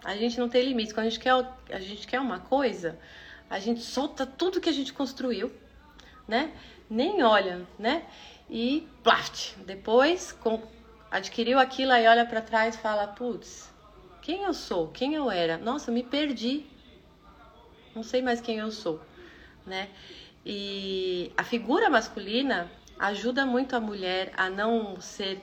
A 0.04 0.16
gente 0.16 0.40
não 0.40 0.48
tem 0.48 0.64
limites. 0.64 0.94
Quando 0.94 1.08
a 1.08 1.10
gente 1.10 1.20
quer, 1.20 1.34
a 1.72 1.80
gente 1.80 2.06
quer 2.06 2.20
uma 2.20 2.40
coisa, 2.40 3.00
a 3.50 3.58
gente 3.58 3.82
solta 3.82 4.28
tudo 4.28 4.62
que 4.62 4.70
a 4.70 4.74
gente 4.74 4.94
construiu, 4.94 5.52
né? 6.28 6.52
Nem 6.88 7.24
olha, 7.24 7.66
né? 7.80 8.06
E 8.52 8.86
plaft. 9.02 9.56
Depois 9.66 10.34
com, 10.34 10.62
adquiriu 11.10 11.58
aquilo 11.58 11.94
e 11.94 12.08
olha 12.08 12.26
para 12.26 12.42
trás 12.42 12.76
e 12.76 12.78
fala: 12.78 13.08
putz, 13.08 13.72
quem 14.22 14.44
eu 14.44 14.54
sou? 14.54 14.90
Quem 14.90 15.16
eu 15.16 15.32
era? 15.32 15.58
Nossa, 15.58 15.90
me 15.92 16.04
perdi. 16.04 16.66
Não 17.96 18.04
sei 18.04 18.22
mais 18.22 18.42
quem 18.42 18.58
eu 18.58 18.70
sou, 18.72 19.02
né? 19.66 19.90
E 20.46 21.32
a 21.38 21.44
figura 21.44 21.90
masculina 21.90 22.70
ajuda 23.00 23.46
muito 23.46 23.76
a 23.76 23.80
mulher 23.80 24.32
a 24.36 24.50
não 24.50 25.00
ser 25.00 25.42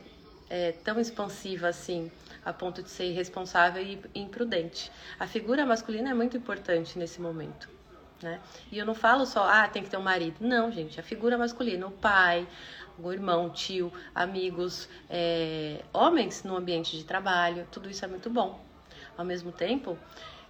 é, 0.49 0.73
tão 0.73 1.01
expansiva 1.01 1.69
assim, 1.69 2.11
a 2.45 2.53
ponto 2.53 2.83
de 2.83 2.91
ser 2.91 3.07
irresponsável 3.07 3.83
e 3.83 4.01
imprudente. 4.15 4.91
A 5.19 5.27
figura 5.27 5.67
masculina 5.67 6.11
é 6.11 6.15
muito 6.15 6.37
importante 6.37 6.99
nesse 6.99 7.21
momento. 7.21 7.78
Né? 8.23 8.41
E 8.73 8.79
eu 8.79 8.85
não 8.85 8.95
falo 8.95 9.25
só, 9.25 9.49
ah, 9.49 9.69
tem 9.69 9.83
que 9.83 9.91
ter 9.91 9.97
um 9.97 10.03
marido. 10.03 10.37
Não, 10.41 10.73
gente, 10.73 10.99
a 10.99 11.03
figura 11.03 11.39
masculina, 11.39 11.87
o 11.87 11.91
pai, 11.91 12.47
o 12.99 13.13
irmão, 13.13 13.49
tio, 13.51 13.93
amigos, 14.15 14.89
é, 15.09 15.83
homens 15.93 16.43
no 16.43 16.57
ambiente 16.57 16.97
de 16.97 17.05
trabalho, 17.05 17.67
tudo 17.71 17.89
isso 17.89 18.05
é 18.05 18.09
muito 18.09 18.29
bom. 18.29 18.61
Ao 19.17 19.25
mesmo 19.25 19.53
tempo 19.53 19.97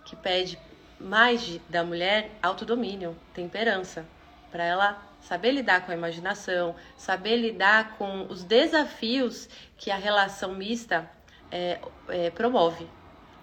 que 0.04 0.16
pede 0.16 0.58
mais 0.98 1.42
de, 1.42 1.58
da 1.68 1.84
mulher 1.84 2.30
autodomínio, 2.42 3.16
temperança, 3.34 4.04
para 4.50 4.64
ela 4.64 5.02
saber 5.20 5.52
lidar 5.52 5.84
com 5.84 5.92
a 5.92 5.94
imaginação, 5.94 6.74
saber 6.96 7.36
lidar 7.36 7.96
com 7.96 8.26
os 8.28 8.42
desafios 8.44 9.48
que 9.76 9.90
a 9.90 9.96
relação 9.96 10.54
mista 10.54 11.08
é, 11.50 11.78
é, 12.08 12.30
promove, 12.30 12.88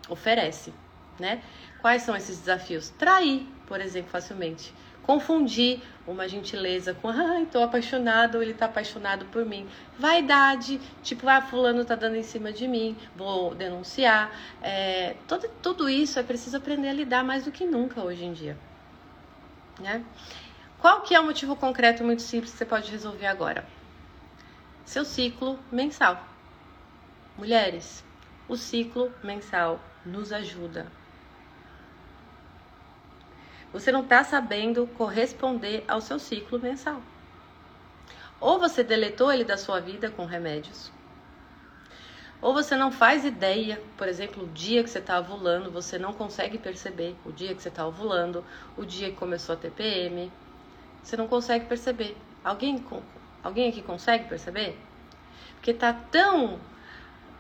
oferece, 0.09 0.73
né? 1.19 1.41
Quais 1.85 2.01
são 2.01 2.15
esses 2.15 2.39
desafios? 2.39 2.89
Trair, 2.89 3.45
por 3.67 3.79
exemplo, 3.79 4.09
facilmente 4.09 4.73
confundir 5.03 5.83
uma 6.07 6.27
gentileza 6.27 6.95
com 6.95 7.09
ai, 7.09 7.45
tô 7.45 7.61
apaixonado, 7.61 8.41
ele 8.41 8.55
tá 8.55 8.65
apaixonado 8.65 9.25
por 9.25 9.45
mim. 9.45 9.69
Vaidade, 9.99 10.81
tipo, 11.03 11.29
ah, 11.29 11.43
fulano 11.43 11.85
tá 11.85 11.93
dando 11.93 12.15
em 12.15 12.23
cima 12.23 12.51
de 12.51 12.67
mim, 12.67 12.97
vou 13.15 13.53
denunciar. 13.53 14.31
É, 14.63 15.15
todo, 15.27 15.47
tudo 15.61 15.87
isso 15.87 16.17
é 16.17 16.23
preciso 16.23 16.57
aprender 16.57 16.89
a 16.89 16.93
lidar 16.93 17.23
mais 17.23 17.45
do 17.45 17.51
que 17.51 17.67
nunca 17.67 18.01
hoje 18.01 18.25
em 18.25 18.33
dia. 18.33 18.57
Né? 19.79 20.03
Qual 20.79 21.01
que 21.01 21.13
é 21.13 21.19
o 21.19 21.23
motivo 21.23 21.55
concreto 21.55 22.03
muito 22.03 22.23
simples 22.23 22.51
que 22.51 22.57
você 22.57 22.65
pode 22.65 22.89
resolver 22.89 23.27
agora? 23.27 23.63
Seu 24.85 25.05
ciclo 25.05 25.59
mensal. 25.71 26.19
Mulheres, 27.37 28.03
o 28.47 28.57
ciclo 28.57 29.13
mensal 29.23 29.79
nos 30.03 30.33
ajuda 30.33 30.87
você 33.75 33.91
não 33.91 34.03
está 34.03 34.23
sabendo 34.23 34.87
corresponder 34.97 35.83
ao 35.85 35.99
seu 35.99 36.17
ciclo 36.17 36.57
mensal. 36.57 37.01
Ou 38.39 38.57
você 38.57 38.85
deletou 38.85 39.33
ele 39.33 39.43
da 39.43 39.57
sua 39.57 39.81
vida 39.81 40.09
com 40.09 40.23
remédios, 40.23 40.93
ou 42.41 42.53
você 42.53 42.77
não 42.77 42.89
faz 42.89 43.25
ideia, 43.25 43.81
por 43.97 44.07
exemplo, 44.07 44.45
o 44.45 44.47
dia 44.47 44.81
que 44.81 44.89
você 44.89 44.99
está 44.99 45.19
ovulando, 45.19 45.69
você 45.69 45.99
não 45.99 46.13
consegue 46.13 46.57
perceber 46.57 47.17
o 47.25 47.33
dia 47.33 47.53
que 47.53 47.61
você 47.61 47.67
está 47.67 47.85
ovulando, 47.85 48.45
o 48.77 48.85
dia 48.85 49.09
que 49.09 49.17
começou 49.17 49.55
a 49.55 49.57
TPM, 49.57 50.31
você 51.03 51.17
não 51.17 51.27
consegue 51.27 51.65
perceber. 51.65 52.15
Alguém, 52.45 52.81
alguém 53.43 53.67
aqui 53.67 53.81
consegue 53.81 54.29
perceber? 54.29 54.79
Porque 55.55 55.73
tá 55.73 55.91
tão 55.91 56.61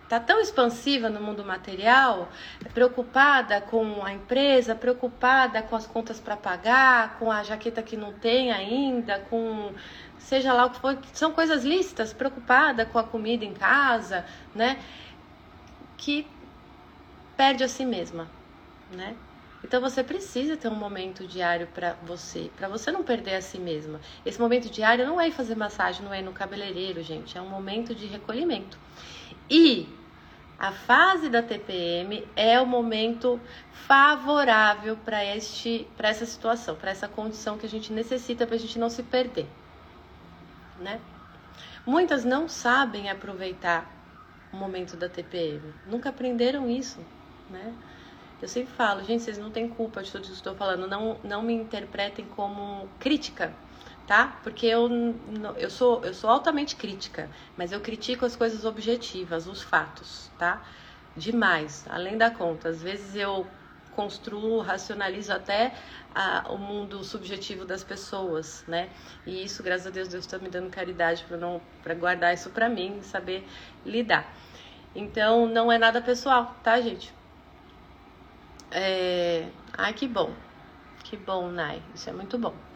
tá 0.07 0.19
tão 0.19 0.39
expansiva 0.39 1.09
no 1.09 1.19
mundo 1.19 1.43
material, 1.43 2.29
preocupada 2.73 3.59
com 3.61 4.03
a 4.03 4.13
empresa, 4.13 4.75
preocupada 4.75 5.61
com 5.63 5.75
as 5.75 5.87
contas 5.87 6.19
para 6.19 6.37
pagar, 6.37 7.17
com 7.17 7.31
a 7.31 7.43
jaqueta 7.43 7.81
que 7.81 7.97
não 7.97 8.13
tem 8.13 8.51
ainda, 8.51 9.19
com 9.29 9.73
seja 10.19 10.53
lá 10.53 10.65
o 10.65 10.69
que 10.71 10.79
for, 10.79 10.97
são 11.13 11.31
coisas 11.31 11.63
lícitas, 11.63 12.11
preocupada 12.11 12.85
com 12.85 12.97
a 12.97 13.03
comida 13.03 13.45
em 13.45 13.53
casa, 13.53 14.25
né? 14.53 14.79
Que 15.97 16.27
perde 17.37 17.63
a 17.63 17.67
si 17.67 17.85
mesma, 17.85 18.27
né? 18.91 19.15
Então 19.63 19.81
você 19.81 20.03
precisa 20.03 20.55
ter 20.55 20.67
um 20.67 20.75
momento 20.75 21.25
diário 21.25 21.67
para 21.73 21.93
você, 22.03 22.51
para 22.55 22.67
você 22.67 22.91
não 22.91 23.03
perder 23.03 23.35
a 23.35 23.41
si 23.41 23.57
mesma. 23.57 23.99
Esse 24.23 24.39
momento 24.39 24.69
diário 24.69 25.05
não 25.07 25.19
é 25.19 25.27
ir 25.27 25.31
fazer 25.31 25.55
massagem, 25.55 26.03
não 26.03 26.13
é 26.13 26.19
ir 26.19 26.23
no 26.23 26.31
cabeleireiro, 26.31 27.01
gente, 27.01 27.35
é 27.35 27.41
um 27.41 27.49
momento 27.49 27.95
de 27.95 28.05
recolhimento. 28.05 28.77
E 29.49 29.87
a 30.57 30.71
fase 30.71 31.29
da 31.29 31.43
TPM 31.43 32.25
é 32.35 32.59
o 32.59 32.65
momento 32.65 33.39
favorável 33.71 34.97
para 34.97 35.23
este 35.23 35.87
para 35.95 36.09
essa 36.09 36.25
situação, 36.25 36.75
para 36.75 36.91
essa 36.91 37.07
condição 37.07 37.57
que 37.57 37.65
a 37.65 37.69
gente 37.69 37.91
necessita 37.91 38.47
para 38.47 38.55
a 38.55 38.59
gente 38.59 38.79
não 38.79 38.89
se 38.89 39.03
perder, 39.03 39.47
né? 40.79 40.99
Muitas 41.85 42.25
não 42.25 42.47
sabem 42.47 43.09
aproveitar 43.09 43.91
o 44.51 44.57
momento 44.57 44.95
da 44.95 45.09
TPM, 45.09 45.61
nunca 45.85 46.09
aprenderam 46.09 46.69
isso, 46.69 46.99
né? 47.49 47.73
Eu 48.41 48.47
sempre 48.47 48.73
falo, 48.73 49.03
gente, 49.03 49.23
vocês 49.23 49.37
não 49.37 49.51
têm 49.51 49.67
culpa 49.67 50.01
de 50.01 50.11
tudo 50.11 50.23
isso 50.23 50.31
que 50.31 50.37
estou 50.37 50.55
falando, 50.55 50.87
não 50.87 51.17
não 51.23 51.41
me 51.41 51.53
interpretem 51.53 52.25
como 52.25 52.87
crítica 52.99 53.53
tá? 54.07 54.39
Porque 54.43 54.65
eu, 54.65 54.89
eu, 55.57 55.69
sou, 55.69 56.03
eu 56.03 56.13
sou 56.13 56.29
altamente 56.29 56.75
crítica, 56.75 57.29
mas 57.57 57.71
eu 57.71 57.79
critico 57.79 58.25
as 58.25 58.35
coisas 58.35 58.65
objetivas, 58.65 59.47
os 59.47 59.61
fatos, 59.61 60.29
tá? 60.37 60.61
Demais, 61.15 61.85
além 61.89 62.17
da 62.17 62.29
conta. 62.29 62.69
Às 62.69 62.81
vezes 62.81 63.15
eu 63.15 63.47
construo, 63.91 64.59
racionalizo 64.59 65.31
até 65.31 65.73
a, 66.13 66.51
o 66.51 66.57
mundo 66.57 67.03
subjetivo 67.03 67.65
das 67.65 67.83
pessoas, 67.83 68.63
né? 68.67 68.89
E 69.25 69.43
isso, 69.43 69.63
graças 69.63 69.87
a 69.87 69.89
Deus, 69.89 70.09
Deus 70.09 70.25
está 70.25 70.37
me 70.37 70.49
dando 70.49 70.69
caridade 70.69 71.23
para 71.27 71.37
não 71.37 71.61
para 71.81 71.93
guardar 71.95 72.33
isso 72.33 72.49
para 72.49 72.67
mim 72.69 73.01
saber 73.01 73.47
lidar. 73.85 74.31
Então, 74.93 75.47
não 75.47 75.71
é 75.71 75.77
nada 75.77 76.01
pessoal, 76.01 76.55
tá, 76.63 76.79
gente? 76.81 77.13
É... 78.71 79.47
Ai, 79.77 79.93
que 79.93 80.07
bom. 80.07 80.33
Que 81.03 81.15
bom, 81.17 81.49
Nai. 81.49 81.81
Isso 81.93 82.09
é 82.09 82.13
muito 82.13 82.37
bom. 82.37 82.74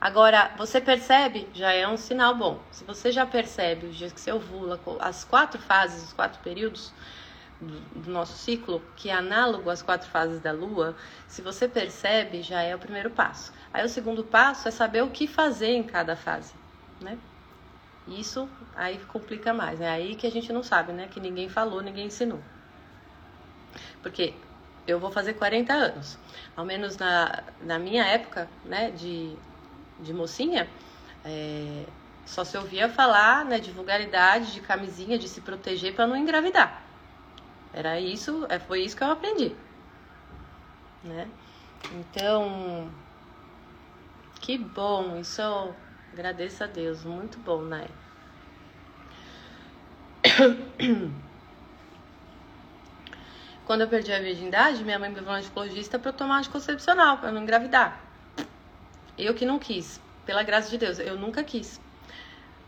Agora, 0.00 0.50
você 0.56 0.80
percebe, 0.80 1.46
já 1.52 1.72
é 1.72 1.86
um 1.86 1.96
sinal 1.96 2.34
bom. 2.34 2.58
Se 2.72 2.84
você 2.84 3.12
já 3.12 3.26
percebe 3.26 3.86
os 3.86 3.96
dias 3.96 4.12
que 4.12 4.20
você 4.20 4.32
ovula, 4.32 4.80
as 4.98 5.24
quatro 5.24 5.60
fases, 5.60 6.04
os 6.04 6.12
quatro 6.14 6.40
períodos 6.40 6.90
do 7.60 8.10
nosso 8.10 8.38
ciclo, 8.38 8.82
que 8.96 9.10
é 9.10 9.12
análogo 9.12 9.68
às 9.68 9.82
quatro 9.82 10.08
fases 10.08 10.40
da 10.40 10.52
lua, 10.52 10.96
se 11.28 11.42
você 11.42 11.68
percebe, 11.68 12.42
já 12.42 12.62
é 12.62 12.74
o 12.74 12.78
primeiro 12.78 13.10
passo. 13.10 13.52
Aí 13.74 13.84
o 13.84 13.88
segundo 13.90 14.24
passo 14.24 14.66
é 14.68 14.70
saber 14.70 15.02
o 15.02 15.10
que 15.10 15.26
fazer 15.26 15.72
em 15.72 15.82
cada 15.82 16.16
fase, 16.16 16.54
né? 17.02 17.18
Isso 18.08 18.48
aí 18.74 18.98
complica 19.08 19.52
mais, 19.52 19.78
né? 19.78 19.90
Aí 19.90 20.14
que 20.14 20.26
a 20.26 20.30
gente 20.30 20.50
não 20.50 20.62
sabe, 20.62 20.92
né? 20.92 21.08
Que 21.12 21.20
ninguém 21.20 21.50
falou, 21.50 21.82
ninguém 21.82 22.06
ensinou. 22.06 22.40
Porque 24.02 24.32
eu 24.86 24.98
vou 24.98 25.10
fazer 25.10 25.34
40 25.34 25.74
anos. 25.74 26.16
Ao 26.56 26.64
menos 26.64 26.96
na, 26.96 27.42
na 27.60 27.78
minha 27.78 28.04
época, 28.04 28.48
né, 28.64 28.90
de 28.90 29.36
de 30.02 30.12
mocinha, 30.12 30.68
é, 31.24 31.84
só 32.24 32.44
se 32.44 32.56
ouvia 32.56 32.88
falar 32.88 33.44
né, 33.44 33.58
de 33.58 33.70
vulgaridade, 33.70 34.52
de 34.52 34.60
camisinha, 34.60 35.18
de 35.18 35.28
se 35.28 35.40
proteger 35.40 35.94
para 35.94 36.06
não 36.06 36.16
engravidar. 36.16 36.82
Era 37.72 38.00
isso, 38.00 38.46
é, 38.48 38.58
foi 38.58 38.82
isso 38.82 38.96
que 38.96 39.02
eu 39.02 39.10
aprendi. 39.10 39.54
Né? 41.02 41.28
Então, 41.92 42.90
que 44.40 44.58
bom, 44.58 45.18
isso 45.18 45.40
eu 45.40 45.74
agradeço 46.12 46.62
a 46.64 46.66
Deus, 46.66 47.04
muito 47.04 47.38
bom, 47.38 47.62
né? 47.62 47.86
Quando 53.64 53.82
eu 53.82 53.88
perdi 53.88 54.12
a 54.12 54.18
virgindade, 54.18 54.82
minha 54.82 54.98
mãe 54.98 55.08
me 55.08 55.14
levou 55.14 55.32
no 55.32 55.40
ginecologista 55.40 55.96
para 55.98 56.12
tomar 56.12 56.38
anticoncepcional, 56.38 57.18
para 57.18 57.30
não 57.30 57.42
engravidar. 57.42 58.09
Eu 59.20 59.34
que 59.34 59.44
não 59.44 59.58
quis, 59.58 60.00
pela 60.24 60.42
graça 60.42 60.70
de 60.70 60.78
Deus, 60.78 60.98
eu 60.98 61.16
nunca 61.16 61.44
quis. 61.44 61.78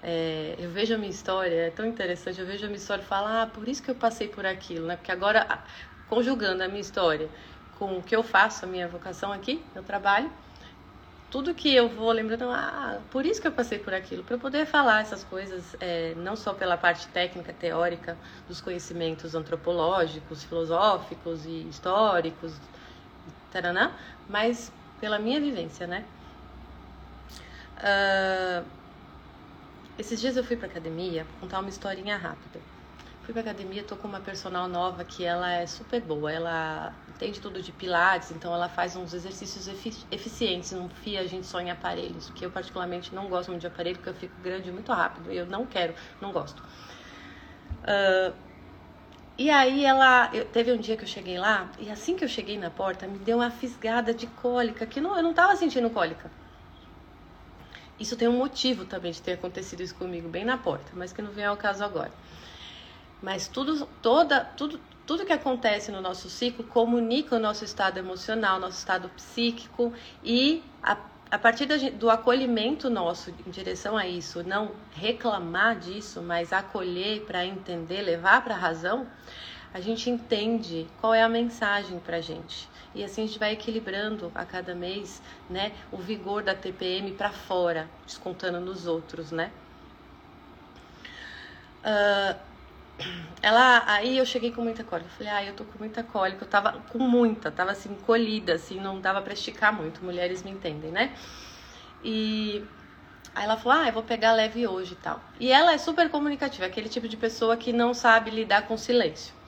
É, 0.02 0.54
eu 0.59 0.71
vejo 0.71 0.94
a 0.94 0.99
minha 0.99 1.11
história, 1.11 1.68
é 1.68 1.71
tão 1.71 1.87
interessante, 1.87 2.38
eu 2.40 2.47
vejo 2.47 2.64
a 2.64 2.66
minha 2.66 2.76
história 2.76 3.02
e 3.02 3.06
falo, 3.06 3.28
ah, 3.28 3.50
por 3.52 3.66
isso 3.68 3.82
que 3.82 3.90
eu 3.90 3.94
passei 3.94 4.28
por 4.28 4.44
aquilo, 4.44 4.87
né? 4.87 4.97
Porque 4.97 5.12
agora, 5.12 5.47
conjugando 6.09 6.62
a 6.62 6.68
minha 6.68 6.80
história 6.80 7.28
com 7.78 7.97
o 7.99 8.02
que 8.02 8.14
eu 8.14 8.23
faço, 8.23 8.64
a 8.64 8.68
minha 8.68 8.87
vocação 8.87 9.32
aqui, 9.32 9.64
meu 9.73 9.82
trabalho, 9.82 10.30
tudo 11.30 11.54
que 11.54 11.75
eu 11.75 11.88
vou 11.88 12.12
lembrando, 12.12 12.44
ah, 12.50 13.00
por 13.11 13.25
isso 13.25 13.40
que 13.40 13.47
eu 13.47 13.52
passei 13.52 13.78
por 13.78 13.94
aquilo, 13.94 14.23
para 14.23 14.37
poder 14.37 14.66
falar 14.66 15.00
essas 15.00 15.25
coisas, 15.25 15.75
é, 15.80 16.14
não 16.16 16.37
só 16.37 16.52
pela 16.52 16.76
parte 16.76 17.09
técnica, 17.09 17.52
teórica, 17.54 18.18
dos 18.47 18.61
conhecimentos 18.61 19.35
antropológicos, 19.35 20.44
filosóficos 20.44 21.47
e 21.47 21.66
históricos, 21.68 22.61
taranã, 23.50 23.92
mas 24.28 24.71
pela 25.00 25.18
minha 25.18 25.40
vivência, 25.40 25.87
né? 25.87 26.04
Uh, 27.82 28.64
esses 29.98 30.20
dias 30.20 30.36
eu 30.36 30.44
fui 30.44 30.56
pra 30.56 30.68
academia 30.68 31.26
contar 31.40 31.58
uma 31.60 31.68
historinha 31.68 32.16
rápida. 32.16 32.60
Fui 33.22 33.32
pra 33.32 33.40
academia, 33.40 33.84
tô 33.84 33.96
com 33.96 34.08
uma 34.08 34.20
personal 34.20 34.68
nova 34.68 35.04
que 35.04 35.24
ela 35.24 35.52
é 35.52 35.66
super 35.66 36.00
boa. 36.00 36.32
Ela 36.32 36.92
entende 37.08 37.40
tudo 37.40 37.62
de 37.62 37.70
pilates, 37.72 38.32
então 38.32 38.52
ela 38.52 38.68
faz 38.68 38.96
uns 38.96 39.14
exercícios 39.14 39.68
efici 39.68 40.06
eficientes, 40.10 40.72
não 40.72 40.88
fia 40.88 41.20
a 41.20 41.26
gente 41.26 41.46
só 41.46 41.60
em 41.60 41.70
aparelhos, 41.70 42.30
que 42.30 42.44
eu 42.44 42.50
particularmente 42.50 43.14
não 43.14 43.28
gosto 43.28 43.50
muito 43.50 43.60
de 43.60 43.66
aparelho, 43.68 43.96
porque 43.96 44.08
eu 44.10 44.14
fico 44.14 44.40
grande 44.40 44.72
muito 44.72 44.92
rápido. 44.92 45.30
Eu 45.30 45.46
não 45.46 45.66
quero, 45.66 45.94
não 46.20 46.32
gosto. 46.32 46.62
Uh, 47.82 48.34
e 49.38 49.50
aí 49.50 49.84
ela, 49.84 50.30
eu, 50.32 50.44
teve 50.46 50.72
um 50.72 50.76
dia 50.78 50.96
que 50.96 51.04
eu 51.04 51.08
cheguei 51.08 51.38
lá, 51.38 51.70
e 51.78 51.90
assim 51.90 52.16
que 52.16 52.24
eu 52.24 52.28
cheguei 52.28 52.58
na 52.58 52.70
porta, 52.70 53.06
me 53.06 53.18
deu 53.18 53.38
uma 53.38 53.50
fisgada 53.50 54.12
de 54.12 54.26
cólica, 54.26 54.86
que 54.86 55.00
não, 55.00 55.16
eu 55.16 55.22
não 55.22 55.32
tava 55.32 55.56
sentindo 55.56 55.88
cólica. 55.90 56.30
Isso 58.02 58.16
tem 58.16 58.26
um 58.26 58.37
motivo 58.37 58.85
também 58.85 59.12
de 59.12 59.23
ter 59.23 59.35
acontecido 59.35 59.80
isso 59.80 59.94
comigo 59.94 60.28
bem 60.28 60.44
na 60.44 60.59
porta, 60.59 60.90
mas 60.92 61.12
que 61.12 61.23
não 61.23 61.30
vem 61.30 61.44
ao 61.44 61.56
caso 61.56 61.85
agora. 61.85 62.11
Mas 63.23 63.47
tudo, 63.47 63.87
toda, 64.02 64.44
tudo, 64.56 64.80
tudo 65.06 65.25
que 65.25 65.32
acontece 65.32 65.92
no 65.92 66.00
nosso 66.00 66.28
ciclo 66.28 66.64
comunica 66.64 67.37
o 67.37 67.38
nosso 67.38 67.64
estado 67.64 67.99
emocional, 67.99 68.59
nosso 68.59 68.78
estado 68.78 69.09
psíquico 69.11 69.92
e 70.25 70.64
a, 70.82 70.97
a 71.30 71.38
partir 71.38 71.66
do 71.92 72.11
acolhimento 72.11 72.90
nosso 72.90 73.30
em 73.47 73.50
direção 73.52 73.97
a 73.97 74.04
isso, 74.04 74.42
não 74.42 74.73
reclamar 74.90 75.78
disso, 75.78 76.21
mas 76.21 76.52
acolher 76.52 77.21
para 77.21 77.47
entender, 77.47 78.02
levar 78.02 78.42
para 78.42 78.54
a 78.54 78.59
razão, 78.59 79.06
a 79.73 79.80
gente 79.80 80.11
entende 80.11 80.88
qual 81.00 81.14
é 81.14 81.23
a 81.23 81.28
mensagem 81.28 82.00
para 82.00 82.16
a 82.16 82.21
gente. 82.21 82.68
E 82.94 83.02
assim 83.02 83.25
a 83.25 83.26
gente 83.26 83.38
vai 83.38 83.52
equilibrando 83.52 84.30
a 84.34 84.44
cada 84.44 84.75
mês, 84.75 85.22
né, 85.49 85.72
o 85.90 85.96
vigor 85.96 86.42
da 86.42 86.54
TPM 86.54 87.12
para 87.12 87.30
fora, 87.30 87.88
descontando 88.06 88.61
nos 88.61 88.87
outros, 88.87 89.30
né? 89.30 89.50
Uh, 91.82 92.38
ela, 93.42 93.82
aí 93.87 94.18
eu 94.18 94.26
cheguei 94.26 94.52
com 94.52 94.62
muita 94.62 94.84
cólica. 94.84 95.08
Eu 95.08 95.16
falei, 95.16 95.32
ah, 95.32 95.44
eu 95.44 95.54
tô 95.54 95.64
com 95.64 95.78
muita 95.78 96.02
cólica. 96.04 96.44
Eu 96.44 96.49
tava 96.49 96.72
com 96.90 96.99
muita, 96.99 97.50
tava 97.50 97.72
assim, 97.72 97.94
colhida, 97.96 98.54
assim, 98.54 98.78
não 98.78 99.00
dava 99.00 99.20
pra 99.22 99.32
esticar 99.32 99.72
muito. 99.72 100.05
Mulheres 100.05 100.42
me 100.42 100.50
entendem, 100.50 100.92
né? 100.92 101.14
E 102.05 102.64
aí 103.35 103.44
ela 103.44 103.57
falou, 103.57 103.81
ah, 103.81 103.88
eu 103.88 103.92
vou 103.92 104.02
pegar 104.02 104.33
leve 104.33 104.66
hoje 104.66 104.92
e 104.92 104.96
tal. 104.96 105.20
E 105.40 105.50
ela 105.50 105.72
é 105.72 105.78
super 105.78 106.09
comunicativa, 106.11 106.66
aquele 106.66 106.88
tipo 106.88 107.09
de 107.09 107.16
pessoa 107.16 107.57
que 107.57 107.72
não 107.72 107.94
sabe 107.94 108.31
lidar 108.31 108.68
com 108.68 108.76
silêncio 108.76 109.41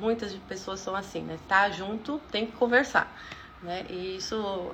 muitas 0.00 0.32
pessoas 0.34 0.80
são 0.80 0.96
assim, 0.96 1.22
né? 1.22 1.38
Tá 1.46 1.70
junto, 1.70 2.18
tem 2.30 2.46
que 2.46 2.52
conversar, 2.52 3.14
né? 3.62 3.84
E 3.88 4.16
isso 4.16 4.72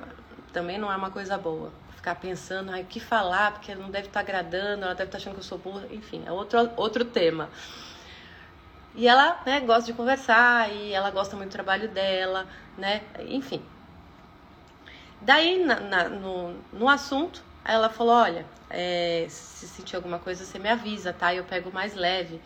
também 0.52 0.78
não 0.78 0.90
é 0.90 0.96
uma 0.96 1.10
coisa 1.10 1.36
boa. 1.36 1.72
Ficar 1.96 2.14
pensando, 2.14 2.70
ai, 2.70 2.82
o 2.82 2.86
que 2.86 3.00
falar, 3.00 3.52
porque 3.52 3.74
não 3.74 3.90
deve 3.90 4.06
estar 4.06 4.20
tá 4.20 4.20
agradando, 4.20 4.84
ela 4.84 4.94
deve 4.94 5.08
estar 5.08 5.18
tá 5.18 5.18
achando 5.18 5.34
que 5.34 5.40
eu 5.40 5.44
sou 5.44 5.58
burra, 5.58 5.86
enfim, 5.90 6.22
é 6.24 6.32
outro, 6.32 6.70
outro 6.76 7.04
tema. 7.04 7.50
E 8.94 9.06
ela, 9.06 9.42
né, 9.44 9.60
gosta 9.60 9.84
de 9.84 9.92
conversar, 9.92 10.72
e 10.72 10.92
ela 10.92 11.10
gosta 11.10 11.36
muito 11.36 11.50
do 11.50 11.52
trabalho 11.52 11.88
dela, 11.88 12.46
né? 12.78 13.02
Enfim. 13.28 13.62
Daí, 15.20 15.62
na, 15.64 15.80
na, 15.80 16.08
no, 16.08 16.54
no 16.72 16.88
assunto, 16.88 17.42
ela 17.64 17.90
falou, 17.90 18.14
olha, 18.14 18.46
é, 18.70 19.26
se 19.28 19.66
sentir 19.66 19.96
alguma 19.96 20.18
coisa, 20.18 20.44
você 20.44 20.58
me 20.58 20.68
avisa, 20.68 21.12
tá? 21.12 21.34
Eu 21.34 21.44
pego 21.44 21.72
mais 21.72 21.94
leve. 21.94 22.40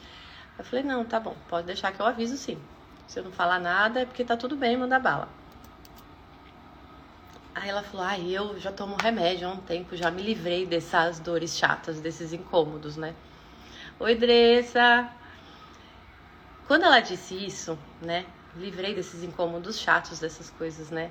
Eu 0.60 0.64
falei, 0.64 0.84
não, 0.84 1.06
tá 1.06 1.18
bom, 1.18 1.34
pode 1.48 1.66
deixar 1.66 1.90
que 1.90 2.02
eu 2.02 2.04
aviso 2.04 2.36
sim. 2.36 2.58
Se 3.06 3.18
eu 3.18 3.24
não 3.24 3.32
falar 3.32 3.58
nada 3.58 4.00
é 4.00 4.04
porque 4.04 4.22
tá 4.22 4.36
tudo 4.36 4.54
bem, 4.54 4.76
manda 4.76 4.98
bala. 4.98 5.26
Aí 7.54 7.70
ela 7.70 7.82
falou, 7.82 8.04
ah, 8.06 8.18
eu 8.18 8.58
já 8.60 8.70
tomo 8.70 8.94
remédio 9.02 9.48
há 9.48 9.52
um 9.52 9.56
tempo, 9.56 9.96
já 9.96 10.10
me 10.10 10.20
livrei 10.22 10.66
dessas 10.66 11.18
dores 11.18 11.56
chatas, 11.56 11.98
desses 12.02 12.34
incômodos, 12.34 12.98
né? 12.98 13.14
Oi, 13.98 14.14
Dressa! 14.14 15.10
Quando 16.68 16.84
ela 16.84 17.00
disse 17.00 17.34
isso, 17.34 17.78
né? 18.02 18.26
Livrei 18.54 18.94
desses 18.94 19.22
incômodos 19.22 19.78
chatos, 19.80 20.20
dessas 20.20 20.50
coisas, 20.50 20.90
né? 20.90 21.10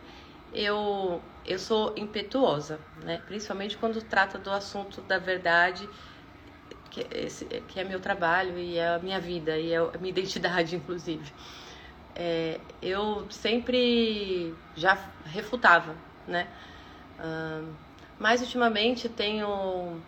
Eu, 0.54 1.24
eu 1.44 1.58
sou 1.58 1.96
impetuosa, 1.98 2.80
né? 3.04 3.20
Principalmente 3.26 3.76
quando 3.78 4.00
trata 4.04 4.38
do 4.38 4.52
assunto 4.52 5.02
da 5.02 5.18
verdade 5.18 5.90
que, 6.90 7.06
esse, 7.16 7.46
que 7.46 7.80
é 7.80 7.84
meu 7.84 8.00
trabalho 8.00 8.58
e 8.58 8.78
é 8.78 8.96
a 8.96 9.00
minha 9.00 9.20
vida 9.20 9.58
e 9.58 9.72
é 9.72 9.78
a 9.78 9.98
minha 10.00 10.10
identidade, 10.10 10.76
inclusive. 10.78 11.32
É, 12.16 12.60
eu 12.82 13.30
sempre 13.32 14.54
já 14.76 14.98
refutava, 15.26 15.96
né? 16.28 16.48
Uh, 17.20 17.74
mas 18.20 18.42
ultimamente 18.42 19.08
tenho 19.08 20.02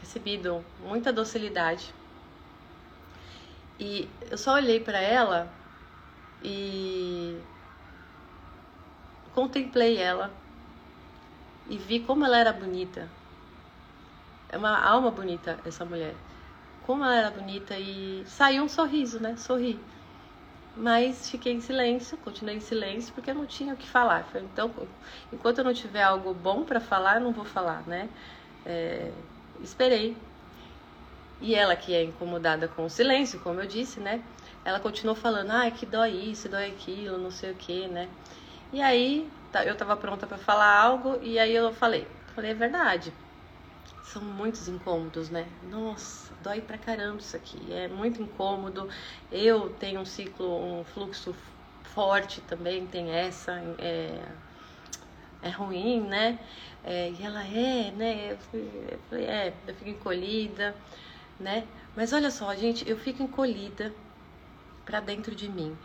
recebido 0.00 0.64
muita 0.80 1.12
docilidade 1.12 1.94
e 3.78 4.08
eu 4.30 4.38
só 4.38 4.54
olhei 4.54 4.80
para 4.80 4.98
ela 4.98 5.52
e 6.42 7.38
contemplei 9.34 9.98
ela 9.98 10.30
e 11.68 11.76
vi 11.76 12.00
como 12.00 12.24
ela 12.24 12.38
era 12.38 12.52
bonita, 12.52 13.10
é 14.48 14.56
uma 14.56 14.78
alma 14.78 15.10
bonita 15.10 15.58
essa 15.64 15.84
mulher. 15.84 16.14
Como 16.86 17.04
ela 17.04 17.16
era 17.16 17.30
bonita 17.30 17.76
e 17.78 18.24
saiu 18.26 18.64
um 18.64 18.68
sorriso, 18.68 19.20
né? 19.20 19.36
Sorri. 19.36 19.78
Mas 20.76 21.30
fiquei 21.30 21.54
em 21.54 21.60
silêncio, 21.60 22.16
continuei 22.18 22.56
em 22.56 22.60
silêncio 22.60 23.12
porque 23.14 23.30
eu 23.30 23.34
não 23.34 23.46
tinha 23.46 23.74
o 23.74 23.76
que 23.76 23.88
falar. 23.88 24.26
Então, 24.36 24.70
enquanto 25.32 25.58
eu 25.58 25.64
não 25.64 25.72
tiver 25.74 26.02
algo 26.02 26.32
bom 26.34 26.64
para 26.64 26.80
falar, 26.80 27.16
eu 27.16 27.22
não 27.22 27.32
vou 27.32 27.44
falar, 27.44 27.82
né? 27.86 28.08
É, 28.64 29.10
esperei. 29.62 30.16
E 31.40 31.54
ela, 31.54 31.74
que 31.74 31.94
é 31.94 32.04
incomodada 32.04 32.68
com 32.68 32.84
o 32.84 32.90
silêncio, 32.90 33.40
como 33.40 33.60
eu 33.60 33.66
disse, 33.66 34.00
né? 34.00 34.22
Ela 34.64 34.78
continuou 34.78 35.16
falando, 35.16 35.50
ai, 35.50 35.70
que 35.70 35.86
dói 35.86 36.10
isso, 36.10 36.48
dói 36.48 36.66
aquilo, 36.66 37.18
não 37.18 37.30
sei 37.30 37.52
o 37.52 37.54
que, 37.54 37.88
né? 37.88 38.08
E 38.72 38.80
aí, 38.80 39.30
tá, 39.50 39.64
eu 39.64 39.74
tava 39.74 39.96
pronta 39.96 40.26
para 40.26 40.38
falar 40.38 40.80
algo 40.80 41.18
e 41.22 41.38
aí 41.38 41.54
eu 41.54 41.72
falei, 41.72 42.06
falei, 42.34 42.50
é 42.50 42.54
verdade 42.54 43.12
são 44.12 44.22
muitos 44.22 44.68
incômodos, 44.68 45.30
né? 45.30 45.46
Nossa, 45.68 46.32
dói 46.42 46.60
pra 46.60 46.78
caramba 46.78 47.18
isso 47.18 47.36
aqui. 47.36 47.72
É 47.72 47.88
muito 47.88 48.22
incômodo. 48.22 48.88
Eu 49.30 49.70
tenho 49.70 50.00
um 50.00 50.04
ciclo, 50.04 50.80
um 50.80 50.84
fluxo 50.84 51.34
forte 51.82 52.40
também, 52.42 52.86
tem 52.86 53.10
essa. 53.10 53.52
É, 53.78 54.20
é 55.42 55.50
ruim, 55.50 56.00
né? 56.02 56.38
É, 56.84 57.10
e 57.10 57.22
ela 57.22 57.44
é, 57.44 57.90
né? 57.90 58.32
Eu 58.32 58.38
falei, 59.10 59.26
é, 59.26 59.52
eu 59.66 59.74
fico 59.74 59.90
encolhida, 59.90 60.74
né? 61.38 61.66
Mas 61.96 62.12
olha 62.12 62.30
só, 62.30 62.54
gente, 62.54 62.88
eu 62.88 62.96
fico 62.96 63.22
encolhida 63.22 63.92
para 64.84 65.00
dentro 65.00 65.34
de 65.34 65.48
mim. 65.48 65.76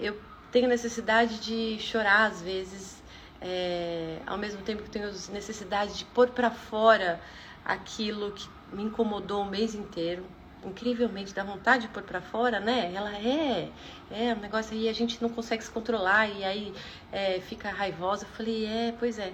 Eu 0.00 0.18
tenho 0.50 0.68
necessidade 0.68 1.38
de 1.40 1.78
chorar 1.80 2.30
às 2.30 2.40
vezes, 2.40 3.02
é, 3.42 4.20
ao 4.26 4.38
mesmo 4.38 4.62
tempo 4.62 4.82
que 4.82 4.90
tenho 4.90 5.12
necessidade 5.30 5.98
de 5.98 6.04
pôr 6.06 6.30
para 6.30 6.50
fora 6.50 7.20
aquilo 7.68 8.32
que 8.32 8.48
me 8.72 8.82
incomodou 8.82 9.42
o 9.42 9.50
mês 9.50 9.74
inteiro. 9.74 10.24
Incrivelmente, 10.64 11.32
dá 11.32 11.44
vontade 11.44 11.86
de 11.86 11.92
pôr 11.92 12.02
pra 12.02 12.20
fora, 12.20 12.58
né? 12.58 12.92
Ela 12.92 13.16
é, 13.16 13.70
é 14.10 14.34
um 14.34 14.40
negócio 14.40 14.76
aí, 14.76 14.88
a 14.88 14.92
gente 14.92 15.22
não 15.22 15.28
consegue 15.28 15.62
se 15.62 15.70
controlar 15.70 16.26
e 16.26 16.42
aí 16.42 16.74
é, 17.12 17.40
fica 17.40 17.70
raivosa. 17.70 18.24
Eu 18.24 18.30
falei, 18.30 18.66
é, 18.66 18.94
pois 18.98 19.18
é, 19.18 19.32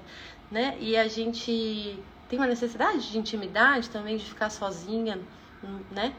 né? 0.50 0.76
E 0.80 0.96
a 0.96 1.08
gente 1.08 1.98
tem 2.28 2.38
uma 2.38 2.46
necessidade 2.48 3.10
de 3.10 3.16
intimidade 3.16 3.88
também, 3.88 4.16
de 4.16 4.24
ficar 4.24 4.50
sozinha, 4.50 5.18
né? 5.90 6.14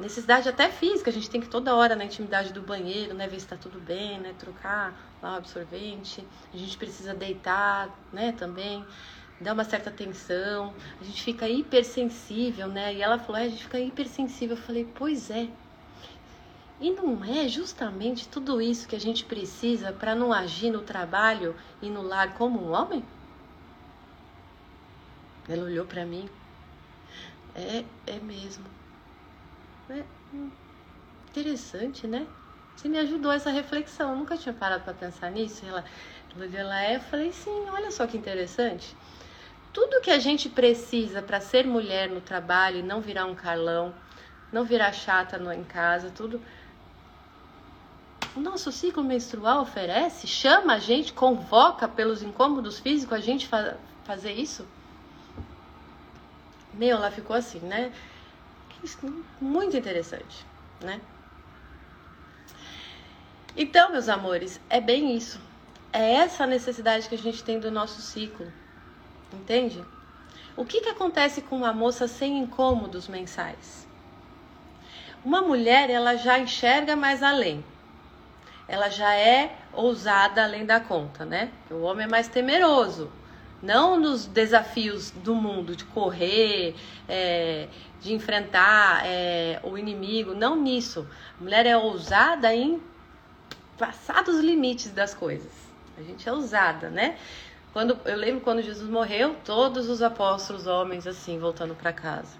Necessidade 0.00 0.48
até 0.48 0.70
física, 0.70 1.10
a 1.10 1.12
gente 1.12 1.28
tem 1.28 1.40
que 1.40 1.48
toda 1.48 1.74
hora 1.74 1.94
na 1.94 2.04
intimidade 2.04 2.52
do 2.52 2.62
banheiro, 2.62 3.12
né? 3.12 3.28
Ver 3.28 3.40
se 3.40 3.46
tá 3.46 3.56
tudo 3.56 3.78
bem, 3.78 4.18
né? 4.20 4.34
Trocar 4.38 4.94
lá 5.22 5.34
o 5.34 5.36
absorvente. 5.36 6.26
A 6.52 6.56
gente 6.56 6.78
precisa 6.78 7.12
deitar, 7.12 7.90
né? 8.10 8.32
Também 8.32 8.84
dá 9.42 9.52
uma 9.52 9.64
certa 9.64 9.90
tensão, 9.90 10.74
a 11.00 11.04
gente 11.04 11.22
fica 11.22 11.48
hipersensível, 11.48 12.68
né? 12.68 12.94
E 12.94 13.02
ela 13.02 13.18
falou, 13.18 13.40
é, 13.40 13.44
a 13.44 13.48
gente 13.48 13.64
fica 13.64 13.78
hipersensível. 13.78 14.56
Eu 14.56 14.62
falei, 14.62 14.86
pois 14.94 15.30
é. 15.30 15.48
E 16.80 16.90
não 16.90 17.24
é 17.24 17.46
justamente 17.48 18.28
tudo 18.28 18.60
isso 18.60 18.88
que 18.88 18.96
a 18.96 19.00
gente 19.00 19.24
precisa 19.24 19.92
para 19.92 20.14
não 20.14 20.32
agir 20.32 20.70
no 20.70 20.82
trabalho 20.82 21.54
e 21.80 21.88
no 21.88 22.02
lar 22.02 22.34
como 22.34 22.60
um 22.60 22.72
homem? 22.72 23.04
Ela 25.48 25.64
olhou 25.64 25.84
para 25.86 26.04
mim. 26.04 26.28
É, 27.54 27.84
é 28.06 28.18
mesmo. 28.18 28.64
É 29.90 30.02
hum, 30.32 30.50
interessante, 31.30 32.06
né? 32.06 32.26
Você 32.74 32.88
me 32.88 32.98
ajudou 32.98 33.30
essa 33.30 33.50
reflexão. 33.50 34.10
Eu 34.10 34.16
nunca 34.16 34.36
tinha 34.36 34.52
parado 34.52 34.82
para 34.82 34.94
pensar 34.94 35.30
nisso. 35.30 35.64
Ela, 35.64 35.84
ela 36.52 36.82
é, 36.82 36.96
eu 36.96 37.00
falei, 37.00 37.30
sim, 37.32 37.68
olha 37.70 37.90
só 37.90 38.06
que 38.06 38.16
interessante. 38.16 38.96
Tudo 39.72 40.00
que 40.00 40.10
a 40.10 40.18
gente 40.18 40.48
precisa 40.48 41.22
para 41.22 41.40
ser 41.40 41.66
mulher 41.66 42.08
no 42.08 42.20
trabalho 42.20 42.78
e 42.78 42.82
não 42.82 43.00
virar 43.00 43.26
um 43.26 43.34
carlão, 43.34 43.94
não 44.50 44.64
virar 44.64 44.92
chata 44.92 45.38
no, 45.38 45.52
em 45.52 45.64
casa, 45.64 46.10
tudo 46.10 46.42
o 48.34 48.40
nosso 48.40 48.72
ciclo 48.72 49.04
menstrual 49.04 49.60
oferece, 49.60 50.26
chama 50.26 50.74
a 50.74 50.78
gente, 50.78 51.12
convoca 51.12 51.86
pelos 51.86 52.22
incômodos 52.22 52.78
físicos 52.78 53.18
a 53.18 53.20
gente 53.20 53.46
fa 53.46 53.76
fazer 54.04 54.32
isso? 54.32 54.66
Meu, 56.72 56.96
ela 56.96 57.10
ficou 57.10 57.36
assim, 57.36 57.60
né? 57.60 57.92
Muito 59.38 59.76
interessante, 59.76 60.46
né? 60.82 61.00
Então, 63.54 63.92
meus 63.92 64.08
amores, 64.08 64.58
é 64.70 64.80
bem 64.80 65.14
isso. 65.14 65.38
É 65.92 66.14
essa 66.14 66.46
necessidade 66.46 67.08
que 67.08 67.14
a 67.14 67.18
gente 67.18 67.44
tem 67.44 67.60
do 67.60 67.70
nosso 67.70 68.00
ciclo. 68.00 68.50
Entende? 69.32 69.82
O 70.56 70.64
que, 70.64 70.80
que 70.80 70.88
acontece 70.88 71.40
com 71.42 71.56
uma 71.56 71.72
moça 71.72 72.06
sem 72.06 72.38
incômodos 72.38 73.08
mensais? 73.08 73.86
Uma 75.24 75.40
mulher, 75.40 75.88
ela 75.88 76.16
já 76.16 76.38
enxerga 76.38 76.94
mais 76.94 77.22
além 77.22 77.64
ela 78.72 78.88
já 78.88 79.14
é 79.14 79.54
ousada 79.72 80.42
além 80.42 80.64
da 80.64 80.80
conta, 80.80 81.26
né? 81.26 81.50
O 81.70 81.82
homem 81.82 82.06
é 82.06 82.08
mais 82.08 82.26
temeroso, 82.26 83.10
não 83.62 84.00
nos 84.00 84.24
desafios 84.24 85.10
do 85.10 85.34
mundo 85.34 85.76
de 85.76 85.84
correr, 85.84 86.74
é, 87.08 87.68
de 88.00 88.14
enfrentar 88.14 89.02
é, 89.04 89.60
o 89.62 89.76
inimigo, 89.76 90.34
não 90.34 90.56
nisso. 90.56 91.06
A 91.38 91.42
mulher 91.42 91.66
é 91.66 91.76
ousada 91.76 92.54
em 92.54 92.80
passar 93.76 94.22
dos 94.22 94.40
limites 94.40 94.90
das 94.90 95.12
coisas. 95.12 95.52
A 95.98 96.02
gente 96.02 96.26
é 96.26 96.32
ousada, 96.32 96.88
né? 96.88 97.18
Quando 97.72 97.98
eu 98.04 98.16
lembro 98.16 98.40
quando 98.42 98.62
Jesus 98.62 98.88
morreu, 98.88 99.36
todos 99.44 99.88
os 99.88 100.02
apóstolos 100.02 100.66
homens 100.66 101.06
assim 101.06 101.38
voltando 101.38 101.74
para 101.74 101.92
casa. 101.92 102.36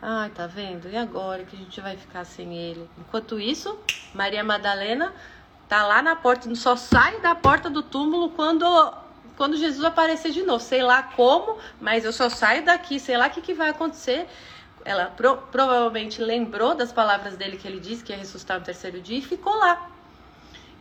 Ai, 0.00 0.30
tá 0.30 0.46
vendo? 0.46 0.88
E 0.88 0.96
agora 0.96 1.44
que 1.44 1.56
a 1.56 1.58
gente 1.58 1.80
vai 1.80 1.96
ficar 1.96 2.24
sem 2.24 2.56
ele? 2.56 2.88
Enquanto 2.98 3.38
isso, 3.38 3.78
Maria 4.14 4.42
Madalena 4.42 5.12
Tá 5.70 5.86
lá 5.86 6.02
na 6.02 6.16
porta, 6.16 6.52
só 6.56 6.74
sai 6.74 7.20
da 7.20 7.32
porta 7.32 7.70
do 7.70 7.80
túmulo 7.80 8.30
quando 8.30 8.66
quando 9.36 9.56
Jesus 9.56 9.84
aparecer 9.84 10.32
de 10.32 10.42
novo. 10.42 10.58
Sei 10.58 10.82
lá 10.82 11.00
como, 11.00 11.58
mas 11.80 12.04
eu 12.04 12.12
só 12.12 12.28
saio 12.28 12.64
daqui, 12.64 12.98
sei 12.98 13.16
lá 13.16 13.28
o 13.28 13.30
que, 13.30 13.40
que 13.40 13.54
vai 13.54 13.70
acontecer. 13.70 14.26
Ela 14.84 15.06
pro, 15.06 15.36
provavelmente 15.36 16.20
lembrou 16.20 16.74
das 16.74 16.90
palavras 16.90 17.36
dele 17.36 17.56
que 17.56 17.68
ele 17.68 17.78
disse 17.78 18.02
que 18.02 18.12
ia 18.12 18.18
ressuscitar 18.18 18.58
no 18.58 18.64
terceiro 18.64 19.00
dia 19.00 19.18
e 19.18 19.22
ficou 19.22 19.54
lá. 19.54 19.88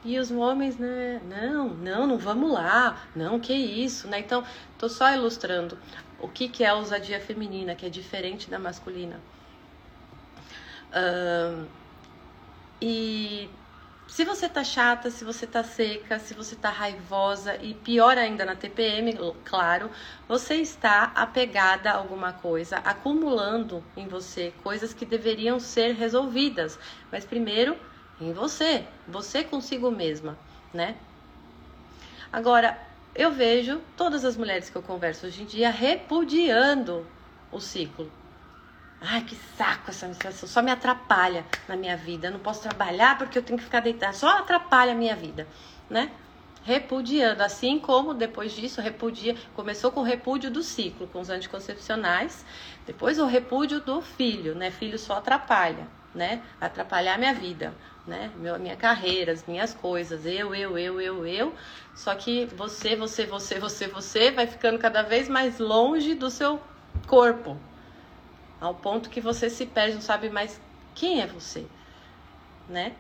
E 0.04 0.18
os 0.18 0.32
homens, 0.32 0.78
né? 0.78 1.22
Não, 1.26 1.70
não, 1.70 2.08
não 2.08 2.18
vamos 2.18 2.52
lá. 2.52 3.04
Não, 3.16 3.40
que 3.40 3.54
isso, 3.54 4.08
né? 4.08 4.20
Então, 4.20 4.44
tô 4.78 4.88
só 4.88 5.14
ilustrando 5.14 5.78
o 6.20 6.28
que, 6.28 6.48
que 6.48 6.64
é 6.64 6.70
a 6.70 6.76
ousadia 6.76 7.20
feminina, 7.20 7.76
que 7.76 7.86
é 7.86 7.90
diferente 7.90 8.50
da 8.50 8.58
masculina. 8.58 9.20
Uh, 10.92 11.68
e 12.82 13.50
se 14.08 14.26
você 14.26 14.50
tá 14.50 14.64
chata, 14.64 15.12
se 15.12 15.24
você 15.24 15.46
tá 15.46 15.64
seca, 15.64 16.18
se 16.18 16.34
você 16.34 16.56
tá 16.56 16.70
raivosa 16.70 17.58
e 17.62 17.76
pior 17.76 18.18
ainda 18.18 18.44
na 18.44 18.56
TPM, 18.56 19.14
claro, 19.44 19.92
você 20.28 20.56
está 20.56 21.12
apegada 21.14 21.92
a 21.92 21.96
alguma 21.96 22.34
coisa, 22.34 22.78
acumulando 22.78 23.84
em 23.96 24.08
você 24.08 24.52
coisas 24.64 24.94
que 24.94 25.06
deveriam 25.06 25.60
ser 25.60 25.94
resolvidas. 25.94 26.80
Mas 27.12 27.24
primeiro, 27.24 27.78
em 28.20 28.34
você, 28.34 28.84
você 29.08 29.44
consigo 29.44 29.90
mesma, 29.90 30.38
né? 30.74 30.96
Agora, 32.32 32.78
eu 33.16 33.32
vejo 33.32 33.82
todas 33.98 34.24
as 34.24 34.38
mulheres 34.38 34.70
que 34.70 34.76
eu 34.76 34.84
converso 34.84 35.26
hoje 35.26 35.42
em 35.42 35.46
dia 35.46 35.70
repudiando 35.70 37.06
o 37.52 37.60
ciclo. 37.60 38.12
Ai, 39.02 39.24
que 39.24 39.36
saco 39.58 39.90
essa 39.90 40.08
menstruação, 40.08 40.48
só 40.48 40.62
me 40.62 40.72
atrapalha 40.72 41.46
na 41.68 41.76
minha 41.76 41.96
vida. 41.96 42.28
Eu 42.28 42.32
não 42.32 42.40
posso 42.40 42.62
trabalhar 42.62 43.18
porque 43.18 43.38
eu 43.38 43.44
tenho 43.44 43.58
que 43.58 43.64
ficar 43.64 43.80
deitada, 43.80 44.14
só 44.14 44.28
atrapalha 44.40 44.92
a 44.92 44.96
minha 44.96 45.16
vida, 45.16 45.48
né? 45.90 46.12
Repudiando, 46.64 47.42
assim 47.42 47.80
como 47.80 48.14
depois 48.14 48.52
disso 48.52 48.82
repudia, 48.82 49.36
começou 49.56 49.92
com 49.92 50.02
o 50.02 50.04
repúdio 50.04 50.52
do 50.52 50.62
ciclo, 50.62 51.08
com 51.08 51.22
os 51.22 51.30
anticoncepcionais, 51.30 52.46
depois 52.86 53.18
o 53.18 53.26
repúdio 53.26 53.80
do 53.80 54.02
filho, 54.02 54.54
né? 54.54 54.70
Filho 54.70 55.00
só 55.00 55.14
atrapalha, 55.16 55.88
né? 56.14 56.44
Atrapalhar 56.60 57.18
minha 57.18 57.34
vida, 57.34 57.74
né? 58.06 58.32
minha 58.36 58.76
carreira, 58.76 59.32
as 59.32 59.46
minhas 59.46 59.74
coisas, 59.74 60.26
eu, 60.26 60.54
eu, 60.56 60.78
eu, 60.78 61.00
eu, 61.02 61.26
eu. 61.26 61.54
Só 61.94 62.16
que 62.16 62.46
você, 62.48 62.96
você, 62.96 63.26
você, 63.26 63.60
você, 63.60 63.88
você 63.88 64.32
vai 64.32 64.48
ficando 64.48 64.80
cada 64.80 65.02
vez 65.02 65.28
mais 65.28 65.60
longe 65.60 66.16
do 66.16 66.30
seu 66.30 66.62
corpo, 67.08 67.58
ao 68.60 68.76
ponto 68.76 69.10
que 69.10 69.22
você 69.22 69.50
se 69.50 69.66
perde, 69.66 69.96
não 69.96 70.02
sabe 70.02 70.30
mais 70.30 70.60
quem 70.94 71.22
é 71.22 71.28
você, 71.28 71.66
né? 72.68 72.96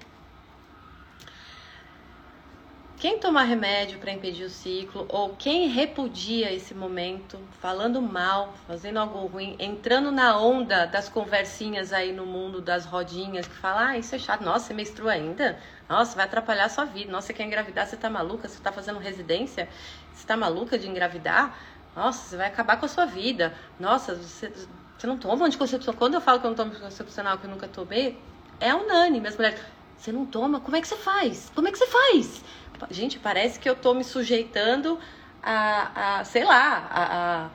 Quem 3.00 3.18
toma 3.18 3.44
remédio 3.44 3.98
para 3.98 4.12
impedir 4.12 4.44
o 4.44 4.50
ciclo 4.50 5.06
ou 5.08 5.34
quem 5.34 5.70
repudia 5.70 6.52
esse 6.52 6.74
momento, 6.76 7.40
falando 7.62 8.02
mal, 8.02 8.54
fazendo 8.68 9.00
algo 9.00 9.26
ruim, 9.26 9.56
entrando 9.58 10.12
na 10.12 10.38
onda 10.38 10.86
das 10.86 11.08
conversinhas 11.08 11.94
aí 11.94 12.12
no 12.12 12.26
mundo 12.26 12.60
das 12.60 12.84
rodinhas 12.84 13.48
que 13.48 13.56
fala, 13.56 13.92
ah, 13.92 13.98
isso 13.98 14.14
é 14.16 14.20
chato, 14.20 14.42
nossa, 14.44 14.66
você 14.66 14.74
menstrua 14.74 15.14
ainda? 15.14 15.58
Nossa, 15.88 16.14
vai 16.14 16.26
atrapalhar 16.26 16.66
a 16.66 16.70
sua 16.70 16.84
vida. 16.84 17.10
Nossa, 17.10 17.28
você 17.28 17.34
quer 17.36 17.46
engravidar, 17.46 17.88
você 17.88 17.96
tá 17.96 18.10
maluca? 18.10 18.50
Você 18.50 18.60
tá 18.60 18.70
fazendo 18.70 19.00
residência? 19.00 19.70
Você 20.14 20.28
tá 20.28 20.36
maluca 20.36 20.78
de 20.78 20.90
engravidar? 20.90 21.58
Nossa, 21.96 22.28
você 22.28 22.36
vai 22.36 22.48
acabar 22.48 22.78
com 22.78 22.86
a 22.86 22.90
sua 22.90 23.06
vida. 23.06 23.54
Nossa, 23.80 24.14
você 24.14 24.52
você 24.98 25.08
não 25.08 25.18
toma 25.18 25.46
anticoncepção? 25.46 25.94
Quando 25.94 26.16
eu 26.16 26.22
falo 26.22 26.42
que 26.42 26.46
eu 26.46 26.50
não 26.50 26.58
tomo 26.58 26.72
anticoncepcional, 26.72 27.38
que 27.38 27.46
eu 27.46 27.50
nunca 27.50 27.70
tomei, 27.70 28.22
é 28.60 28.76
unânime. 28.76 29.30
As 29.30 29.38
mulheres, 29.38 29.62
você 29.98 30.12
não 30.12 30.26
toma? 30.26 30.60
Como 30.60 30.76
é 30.76 30.82
que 30.82 30.88
você 30.90 30.98
faz? 30.98 31.50
Como 31.56 31.70
é 31.70 31.72
que 31.72 31.78
você 31.78 31.88
faz? 31.88 32.44
Gente, 32.90 33.20
parece 33.20 33.60
que 33.60 33.70
eu 33.70 33.76
tô 33.76 33.94
me 33.94 34.04
sujeitando 34.04 35.00
a, 35.42 36.20
a 36.20 36.24
sei 36.26 36.44
lá, 36.44 36.88
a, 36.92 37.46
a 37.46 37.50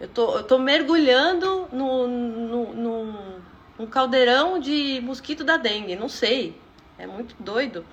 eu, 0.00 0.08
tô, 0.08 0.36
eu 0.38 0.42
tô 0.44 0.58
mergulhando 0.58 1.68
no, 1.72 2.08
no, 2.08 2.74
no, 2.74 3.40
no 3.78 3.86
caldeirão 3.86 4.58
de 4.58 5.00
mosquito 5.02 5.44
da 5.44 5.56
dengue. 5.56 5.94
Não 5.96 6.08
sei. 6.08 6.60
É 6.98 7.06
muito 7.06 7.34
doido. 7.38 7.84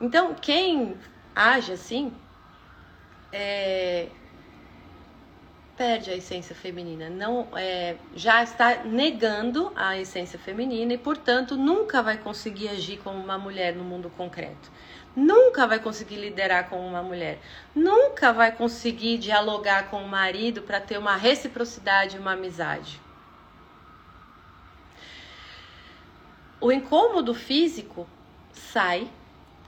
Então, 0.00 0.34
quem 0.34 0.96
age 1.34 1.72
assim, 1.72 2.12
é, 3.32 4.08
perde 5.82 6.12
a 6.12 6.16
essência 6.16 6.54
feminina, 6.54 7.10
não 7.10 7.48
é, 7.56 7.96
já 8.14 8.40
está 8.40 8.84
negando 8.84 9.72
a 9.74 9.98
essência 9.98 10.38
feminina 10.38 10.92
e, 10.92 10.96
portanto, 10.96 11.56
nunca 11.56 12.00
vai 12.00 12.16
conseguir 12.16 12.68
agir 12.68 12.98
como 12.98 13.18
uma 13.18 13.36
mulher 13.36 13.74
no 13.74 13.82
mundo 13.82 14.08
concreto. 14.16 14.70
Nunca 15.16 15.66
vai 15.66 15.80
conseguir 15.80 16.18
liderar 16.18 16.68
como 16.68 16.86
uma 16.86 17.02
mulher. 17.02 17.40
Nunca 17.74 18.32
vai 18.32 18.52
conseguir 18.52 19.18
dialogar 19.18 19.90
com 19.90 20.00
o 20.04 20.08
marido 20.08 20.62
para 20.62 20.80
ter 20.80 20.98
uma 20.98 21.16
reciprocidade, 21.16 22.16
uma 22.16 22.34
amizade. 22.34 23.00
O 26.60 26.70
incômodo 26.70 27.34
físico 27.34 28.06
sai 28.52 29.10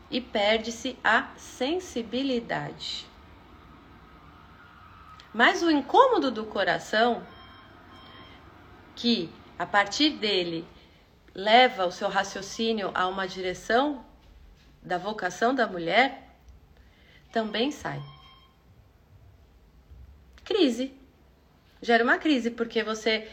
e 0.09 0.21
perde-se 0.21 0.97
a 1.03 1.27
sensibilidade. 1.37 3.13
Mas 5.35 5.65
o 5.65 5.71
incômodo 5.71 6.31
do 6.31 6.45
coração, 6.47 7.27
que 8.95 9.29
a 9.59 9.67
partir 9.67 10.11
dele 10.11 10.65
leva 11.35 11.85
o 11.85 11.91
seu 11.91 12.09
raciocínio 12.09 12.93
a 12.95 13.09
uma 13.09 13.27
direção 13.27 14.07
da 14.81 14.97
vocação 14.97 15.53
da 15.53 15.67
mulher, 15.67 16.39
também 17.33 17.73
sai. 17.73 18.01
Crise. 20.45 20.95
Gera 21.83 22.05
uma 22.05 22.17
crise, 22.17 22.53
porque 22.53 22.85
você 22.85 23.29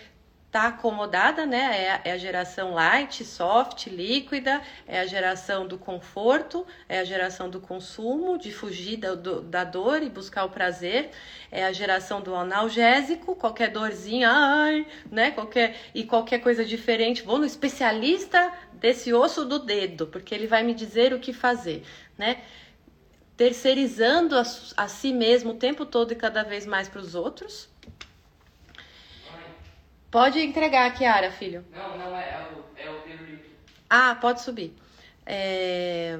tá 0.51 0.67
acomodada, 0.67 1.45
né? 1.45 2.01
É, 2.03 2.09
é, 2.09 2.11
a 2.11 2.17
geração 2.17 2.73
light, 2.73 3.23
soft, 3.23 3.87
líquida, 3.87 4.61
é 4.85 4.99
a 4.99 5.05
geração 5.05 5.65
do 5.65 5.77
conforto, 5.77 6.67
é 6.89 6.99
a 6.99 7.05
geração 7.05 7.49
do 7.49 7.61
consumo, 7.61 8.37
de 8.37 8.51
fugir 8.51 8.97
da, 8.97 9.15
do, 9.15 9.41
da 9.41 9.63
dor 9.63 10.03
e 10.03 10.09
buscar 10.09 10.43
o 10.43 10.49
prazer, 10.49 11.11
é 11.49 11.63
a 11.63 11.71
geração 11.71 12.21
do 12.21 12.35
analgésico, 12.35 13.33
qualquer 13.33 13.69
dorzinha, 13.69 14.29
ai, 14.29 14.85
né? 15.09 15.31
Qualquer, 15.31 15.77
e 15.95 16.03
qualquer 16.03 16.39
coisa 16.39 16.65
diferente, 16.65 17.21
vou 17.21 17.39
no 17.39 17.45
especialista 17.45 18.51
desse 18.73 19.13
osso 19.13 19.45
do 19.45 19.57
dedo, 19.57 20.07
porque 20.07 20.35
ele 20.35 20.47
vai 20.47 20.63
me 20.63 20.73
dizer 20.73 21.13
o 21.13 21.19
que 21.19 21.31
fazer, 21.31 21.83
né? 22.17 22.41
Terceirizando 23.37 24.37
a, 24.37 24.43
a 24.75 24.87
si 24.89 25.13
mesmo 25.13 25.51
o 25.51 25.55
tempo 25.55 25.85
todo 25.85 26.11
e 26.11 26.15
cada 26.15 26.43
vez 26.43 26.65
mais 26.65 26.89
para 26.89 26.99
os 26.99 27.15
outros 27.15 27.71
Pode 30.11 30.39
entregar, 30.41 30.93
Kiara, 30.93 31.31
filho. 31.31 31.65
Não, 31.71 31.97
não 31.97 32.17
é, 32.17 32.29
é 32.29 32.47
o, 32.53 32.87
é 32.87 32.91
o 32.91 33.01
pirulito. 33.01 33.49
Ah, 33.89 34.13
pode 34.15 34.41
subir. 34.41 34.75
É... 35.25 36.19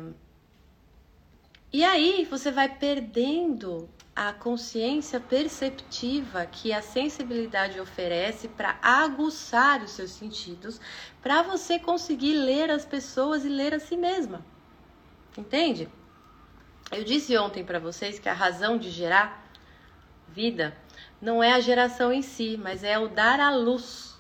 E 1.74 1.84
aí 1.84 2.26
você 2.30 2.52
vai 2.52 2.70
perdendo 2.70 3.90
a 4.16 4.32
consciência 4.34 5.20
perceptiva 5.20 6.46
que 6.46 6.72
a 6.72 6.82
sensibilidade 6.82 7.80
oferece 7.80 8.48
para 8.48 8.78
aguçar 8.82 9.82
os 9.82 9.92
seus 9.92 10.12
sentidos, 10.12 10.80
para 11.22 11.42
você 11.42 11.80
conseguir 11.80 12.34
ler 12.34 12.70
as 12.70 12.86
pessoas 12.86 13.44
e 13.44 13.50
ler 13.50 13.74
a 13.74 13.80
si 13.80 13.96
mesma. 13.98 14.46
Entende? 15.38 15.90
Eu 16.92 17.04
disse 17.06 17.38
ontem 17.38 17.64
para 17.64 17.80
vocês 17.80 18.20
que 18.20 18.28
a 18.28 18.34
razão 18.34 18.78
de 18.78 18.90
gerar 18.90 19.50
vida 20.28 20.76
não 21.22 21.44
é 21.44 21.54
a 21.54 21.60
geração 21.60 22.12
em 22.12 22.22
si, 22.22 22.58
mas 22.62 22.84
é 22.84 22.98
o 22.98 23.08
dar 23.08 23.40
à 23.40 23.56
luz, 23.56 24.20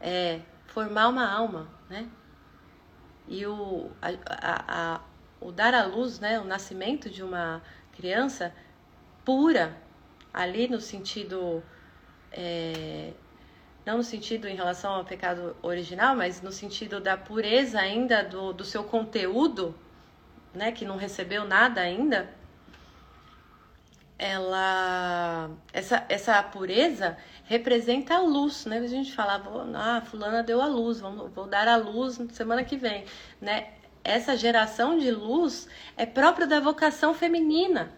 é 0.00 0.40
formar 0.66 1.08
uma 1.08 1.30
alma, 1.30 1.68
né? 1.88 2.08
E 3.26 3.46
o, 3.46 3.90
a, 4.00 4.08
a, 4.26 4.94
a, 4.94 5.00
o 5.40 5.50
dar 5.50 5.74
à 5.74 5.84
luz, 5.84 6.20
né, 6.20 6.38
o 6.38 6.44
nascimento 6.44 7.08
de 7.08 7.22
uma 7.22 7.62
criança 7.92 8.54
pura, 9.24 9.76
ali 10.34 10.68
no 10.68 10.80
sentido, 10.80 11.62
é, 12.30 13.12
não 13.86 13.98
no 13.98 14.02
sentido 14.02 14.48
em 14.48 14.56
relação 14.56 14.92
ao 14.92 15.04
pecado 15.04 15.56
original, 15.62 16.14
mas 16.16 16.42
no 16.42 16.52
sentido 16.52 17.00
da 17.00 17.16
pureza 17.16 17.78
ainda 17.78 18.22
do, 18.22 18.52
do 18.52 18.64
seu 18.64 18.84
conteúdo, 18.84 19.74
né, 20.52 20.72
que 20.72 20.84
não 20.84 20.96
recebeu 20.96 21.44
nada 21.44 21.80
ainda, 21.80 22.28
ela 24.22 25.50
essa 25.72 26.06
essa 26.08 26.40
pureza 26.44 27.16
representa 27.44 28.14
a 28.14 28.20
luz, 28.20 28.66
né? 28.66 28.78
A 28.78 28.86
gente 28.86 29.12
falava, 29.12 29.50
ah, 29.74 30.00
fulana 30.02 30.44
deu 30.44 30.62
a 30.62 30.66
luz, 30.66 31.00
vamos, 31.00 31.32
vou 31.32 31.48
dar 31.48 31.66
a 31.66 31.74
luz 31.74 32.20
semana 32.32 32.62
que 32.62 32.76
vem, 32.76 33.04
né? 33.40 33.72
Essa 34.04 34.36
geração 34.36 34.96
de 34.96 35.10
luz 35.10 35.68
é 35.96 36.06
própria 36.06 36.46
da 36.46 36.60
vocação 36.60 37.12
feminina. 37.12 37.92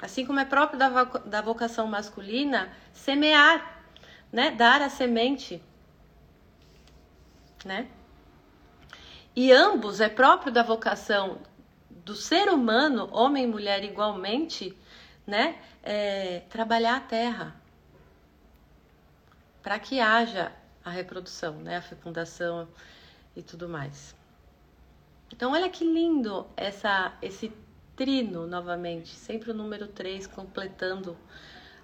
Assim 0.00 0.26
como 0.26 0.40
é 0.40 0.44
próprio 0.44 0.76
da, 0.76 1.04
da 1.04 1.40
vocação 1.40 1.86
masculina 1.86 2.68
semear, 2.92 3.84
né? 4.32 4.50
Dar 4.50 4.82
a 4.82 4.88
semente, 4.88 5.62
né? 7.64 7.86
E 9.36 9.52
ambos 9.52 10.00
é 10.00 10.08
próprio 10.08 10.52
da 10.52 10.64
vocação 10.64 11.38
do 12.04 12.14
ser 12.14 12.48
humano, 12.48 13.08
homem 13.12 13.44
e 13.44 13.46
mulher 13.46 13.84
igualmente, 13.84 14.76
né, 15.26 15.60
é, 15.82 16.40
trabalhar 16.50 16.96
a 16.96 17.00
terra 17.00 17.56
para 19.62 19.78
que 19.78 20.00
haja 20.00 20.52
a 20.84 20.90
reprodução, 20.90 21.54
né, 21.54 21.76
a 21.76 21.82
fecundação 21.82 22.68
e 23.36 23.42
tudo 23.42 23.68
mais. 23.68 24.14
Então, 25.32 25.52
olha 25.52 25.70
que 25.70 25.84
lindo 25.84 26.46
essa, 26.56 27.16
esse 27.22 27.52
trino 27.96 28.46
novamente, 28.46 29.10
sempre 29.10 29.50
o 29.50 29.54
número 29.54 29.86
3 29.86 30.26
completando 30.26 31.16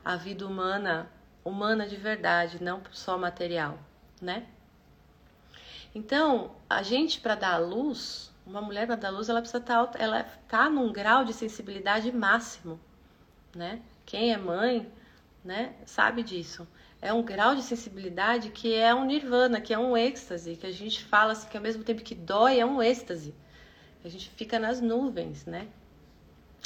a 0.04 0.16
vida 0.16 0.46
humana, 0.46 1.10
humana 1.44 1.86
de 1.86 1.96
verdade, 1.96 2.62
não 2.62 2.82
só 2.90 3.16
material, 3.16 3.78
né? 4.20 4.46
Então, 5.94 6.54
a 6.68 6.82
gente 6.82 7.20
para 7.20 7.34
dar 7.34 7.54
a 7.54 7.58
luz, 7.58 8.27
uma 8.48 8.62
mulher 8.62 8.86
para 8.86 8.96
dar 8.96 9.10
luz, 9.10 9.28
ela 9.28 9.40
precisa 9.40 9.58
estar 9.58 9.86
tá, 9.86 9.98
ela 9.98 10.24
tá 10.48 10.70
num 10.70 10.90
grau 10.90 11.24
de 11.24 11.34
sensibilidade 11.34 12.10
máximo, 12.10 12.80
né? 13.54 13.80
Quem 14.06 14.32
é 14.32 14.38
mãe, 14.38 14.90
né, 15.44 15.74
sabe 15.84 16.22
disso. 16.22 16.66
É 17.00 17.12
um 17.12 17.22
grau 17.22 17.54
de 17.54 17.62
sensibilidade 17.62 18.50
que 18.50 18.74
é 18.74 18.92
um 18.94 19.04
nirvana, 19.04 19.60
que 19.60 19.72
é 19.72 19.78
um 19.78 19.96
êxtase, 19.96 20.56
que 20.56 20.66
a 20.66 20.72
gente 20.72 21.04
fala 21.04 21.32
assim, 21.32 21.48
que 21.48 21.56
ao 21.56 21.62
mesmo 21.62 21.84
tempo 21.84 22.02
que 22.02 22.14
dói, 22.14 22.58
é 22.58 22.64
um 22.64 22.82
êxtase. 22.82 23.34
A 24.02 24.08
gente 24.08 24.30
fica 24.30 24.58
nas 24.58 24.80
nuvens, 24.80 25.44
né? 25.44 25.68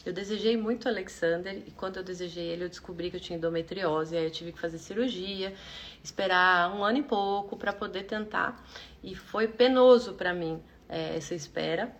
Eu 0.07 0.13
desejei 0.13 0.57
muito 0.57 0.87
o 0.87 0.89
Alexander 0.89 1.63
e 1.67 1.71
quando 1.73 1.97
eu 1.97 2.03
desejei 2.03 2.47
ele, 2.47 2.65
eu 2.65 2.69
descobri 2.69 3.11
que 3.11 3.17
eu 3.17 3.21
tinha 3.21 3.37
endometriose. 3.37 4.17
Aí 4.17 4.25
eu 4.25 4.31
tive 4.31 4.53
que 4.53 4.59
fazer 4.59 4.79
cirurgia, 4.79 5.55
esperar 6.03 6.75
um 6.75 6.83
ano 6.83 6.99
e 6.99 7.03
pouco 7.03 7.57
para 7.57 7.73
poder 7.73 8.05
tentar. 8.05 8.65
E 9.03 9.15
foi 9.15 9.47
penoso 9.47 10.15
para 10.15 10.33
mim 10.33 10.61
é, 10.93 11.17
essa 11.17 11.35
espera. 11.35 11.91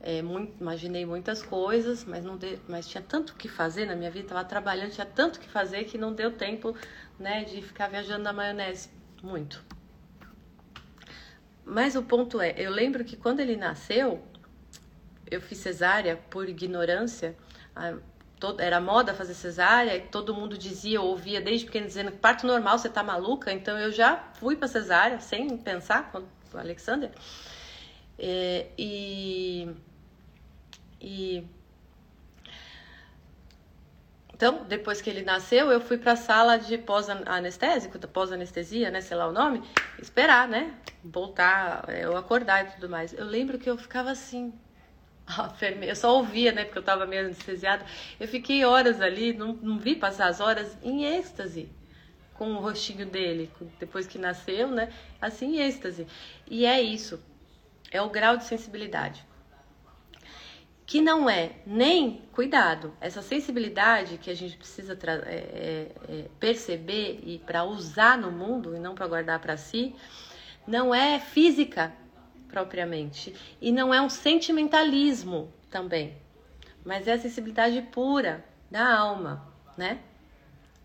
É, 0.00 0.22
muito, 0.22 0.58
imaginei 0.58 1.04
muitas 1.04 1.42
coisas, 1.42 2.06
mas 2.06 2.24
não 2.24 2.38
mas 2.66 2.88
tinha 2.88 3.02
tanto 3.02 3.34
que 3.34 3.46
fazer 3.46 3.84
na 3.84 3.94
minha 3.94 4.10
vida, 4.10 4.24
estava 4.24 4.42
trabalhando, 4.44 4.92
tinha 4.92 5.06
tanto 5.06 5.38
que 5.38 5.46
fazer 5.46 5.84
que 5.84 5.98
não 5.98 6.14
deu 6.14 6.32
tempo, 6.32 6.74
né, 7.18 7.44
de 7.44 7.60
ficar 7.60 7.88
viajando 7.88 8.24
na 8.24 8.32
maionese 8.32 8.88
muito. 9.22 9.62
Mas 11.62 11.94
o 11.94 12.02
ponto 12.02 12.40
é, 12.40 12.54
eu 12.56 12.70
lembro 12.70 13.04
que 13.04 13.14
quando 13.14 13.40
ele 13.40 13.56
nasceu, 13.56 14.24
eu 15.30 15.40
fiz 15.42 15.58
cesárea 15.58 16.16
por 16.30 16.48
ignorância. 16.48 17.36
A, 17.76 17.94
todo, 18.40 18.60
era 18.60 18.80
moda 18.80 19.12
fazer 19.12 19.34
cesárea, 19.34 20.00
todo 20.10 20.34
mundo 20.34 20.56
dizia, 20.56 21.02
ouvia 21.02 21.42
desde 21.42 21.66
pequeno 21.66 21.86
dizendo 21.86 22.10
parto 22.12 22.46
normal, 22.46 22.78
você 22.78 22.88
tá 22.88 23.02
maluca, 23.02 23.52
então 23.52 23.78
eu 23.78 23.92
já 23.92 24.16
fui 24.40 24.56
para 24.56 24.66
cesárea 24.66 25.20
sem 25.20 25.58
pensar, 25.58 26.10
com 26.10 26.20
o 26.20 26.58
Alexander. 26.58 27.10
É, 28.22 28.66
e, 28.76 29.66
e 31.00 31.42
então, 34.34 34.64
depois 34.64 35.00
que 35.00 35.08
ele 35.08 35.22
nasceu, 35.22 35.70
eu 35.70 35.80
fui 35.80 35.96
para 35.96 36.12
a 36.12 36.16
sala 36.16 36.58
de 36.58 36.76
pós-anestésico, 36.76 37.98
pós-anestesia, 38.08 38.90
né, 38.90 39.00
sei 39.00 39.16
lá 39.16 39.26
o 39.26 39.32
nome, 39.32 39.62
esperar, 39.98 40.46
né, 40.48 40.74
voltar, 41.02 41.88
eu 41.88 42.14
acordar 42.16 42.66
e 42.66 42.70
tudo 42.72 42.90
mais. 42.90 43.14
Eu 43.14 43.24
lembro 43.24 43.58
que 43.58 43.70
eu 43.70 43.78
ficava 43.78 44.10
assim, 44.10 44.52
eu 45.82 45.96
só 45.96 46.14
ouvia, 46.16 46.52
né, 46.52 46.64
porque 46.64 46.78
eu 46.78 46.80
estava 46.80 47.06
meio 47.06 47.24
anestesiada. 47.24 47.86
Eu 48.18 48.28
fiquei 48.28 48.66
horas 48.66 49.00
ali, 49.00 49.32
não, 49.32 49.54
não 49.54 49.78
vi 49.78 49.94
passar 49.94 50.28
as 50.28 50.40
horas 50.40 50.76
em 50.82 51.04
êxtase 51.04 51.70
com 52.34 52.52
o 52.52 52.60
rostinho 52.60 53.06
dele, 53.06 53.50
depois 53.78 54.06
que 54.06 54.18
nasceu, 54.18 54.68
né, 54.68 54.90
assim, 55.20 55.56
em 55.56 55.60
êxtase. 55.60 56.06
E 56.46 56.66
é 56.66 56.80
isso 56.82 57.18
é 57.90 58.00
o 58.00 58.08
grau 58.08 58.36
de 58.36 58.44
sensibilidade. 58.44 59.26
Que 60.86 61.00
não 61.00 61.30
é 61.30 61.52
nem 61.66 62.22
cuidado, 62.32 62.92
essa 63.00 63.22
sensibilidade 63.22 64.18
que 64.18 64.30
a 64.30 64.34
gente 64.34 64.56
precisa 64.56 64.98
é, 65.04 65.34
é, 65.34 65.92
é, 66.08 66.24
perceber 66.40 67.20
e 67.24 67.38
para 67.38 67.64
usar 67.64 68.18
no 68.18 68.30
mundo 68.30 68.74
e 68.74 68.78
não 68.78 68.94
para 68.94 69.06
guardar 69.06 69.38
para 69.40 69.56
si, 69.56 69.94
não 70.66 70.94
é 70.94 71.20
física 71.20 71.92
propriamente 72.48 73.34
e 73.60 73.70
não 73.70 73.94
é 73.94 74.00
um 74.00 74.08
sentimentalismo 74.08 75.52
também, 75.70 76.16
mas 76.84 77.06
é 77.06 77.12
a 77.12 77.18
sensibilidade 77.18 77.80
pura 77.92 78.44
da 78.68 78.96
alma, 78.98 79.48
né? 79.76 80.00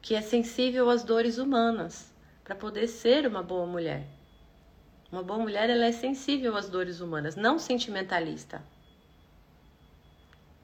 Que 0.01 0.13
é 0.13 0.21
sensível 0.21 0.87
às 0.89 1.03
dores 1.03 1.39
humanas 1.39 2.13
para 2.43 2.55
poder 2.55 2.87
ser 2.87 3.25
uma 3.25 3.41
boa 3.41 3.65
mulher. 3.65 4.14
Uma 5.15 5.23
boa 5.23 5.39
mulher 5.39 5.69
ela 5.69 5.85
é 5.85 5.93
sensível 5.93 6.57
às 6.57 6.67
dores 6.67 6.99
humanas, 6.99 7.37
não 7.37 7.57
sentimentalista. 7.57 8.61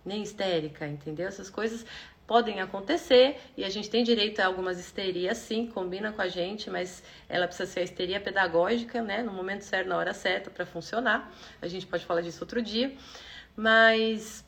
Nem 0.04 0.22
histérica, 0.22 0.86
entendeu? 0.86 1.26
Essas 1.26 1.50
coisas 1.50 1.86
podem 2.28 2.60
acontecer 2.60 3.40
e 3.56 3.64
a 3.64 3.70
gente 3.70 3.90
tem 3.90 4.04
direito 4.04 4.42
a 4.42 4.46
algumas 4.46 4.78
histerias, 4.78 5.38
sim, 5.38 5.68
combina 5.68 6.12
com 6.12 6.22
a 6.22 6.28
gente, 6.28 6.70
mas 6.70 7.02
ela 7.30 7.48
precisa 7.48 7.72
ser 7.72 7.80
a 7.80 7.84
histeria 7.84 8.20
pedagógica, 8.20 9.02
né? 9.02 9.24
No 9.24 9.32
momento 9.32 9.62
certo, 9.62 9.88
na 9.88 9.96
hora 9.96 10.14
certa, 10.14 10.50
para 10.50 10.66
funcionar. 10.66 11.32
A 11.62 11.68
gente 11.70 11.88
pode 11.88 12.06
falar 12.06 12.20
disso 12.20 12.44
outro 12.44 12.62
dia, 12.62 12.94
mas 13.56 14.44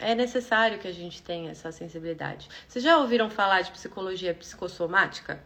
é 0.00 0.14
necessário 0.14 0.78
que 0.78 0.88
a 0.88 0.92
gente 0.92 1.22
tenha 1.22 1.50
essa 1.50 1.70
sensibilidade. 1.70 2.48
Vocês 2.66 2.82
já 2.82 2.96
ouviram 2.96 3.28
falar 3.28 3.60
de 3.60 3.70
psicologia 3.72 4.32
psicossomática? 4.32 5.38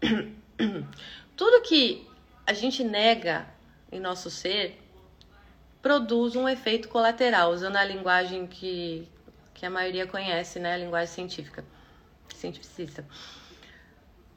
Tudo 1.36 1.60
que 1.60 2.08
a 2.46 2.54
gente 2.54 2.82
nega 2.82 3.46
em 3.92 4.00
nosso 4.00 4.30
ser 4.30 4.82
produz 5.82 6.34
um 6.34 6.48
efeito 6.48 6.88
colateral, 6.88 7.52
usando 7.52 7.76
a 7.76 7.84
linguagem 7.84 8.46
que, 8.46 9.06
que 9.54 9.66
a 9.66 9.70
maioria 9.70 10.06
conhece, 10.06 10.58
né? 10.58 10.74
A 10.74 10.76
linguagem 10.78 11.14
científica, 11.14 11.64
cientificista. 12.34 13.06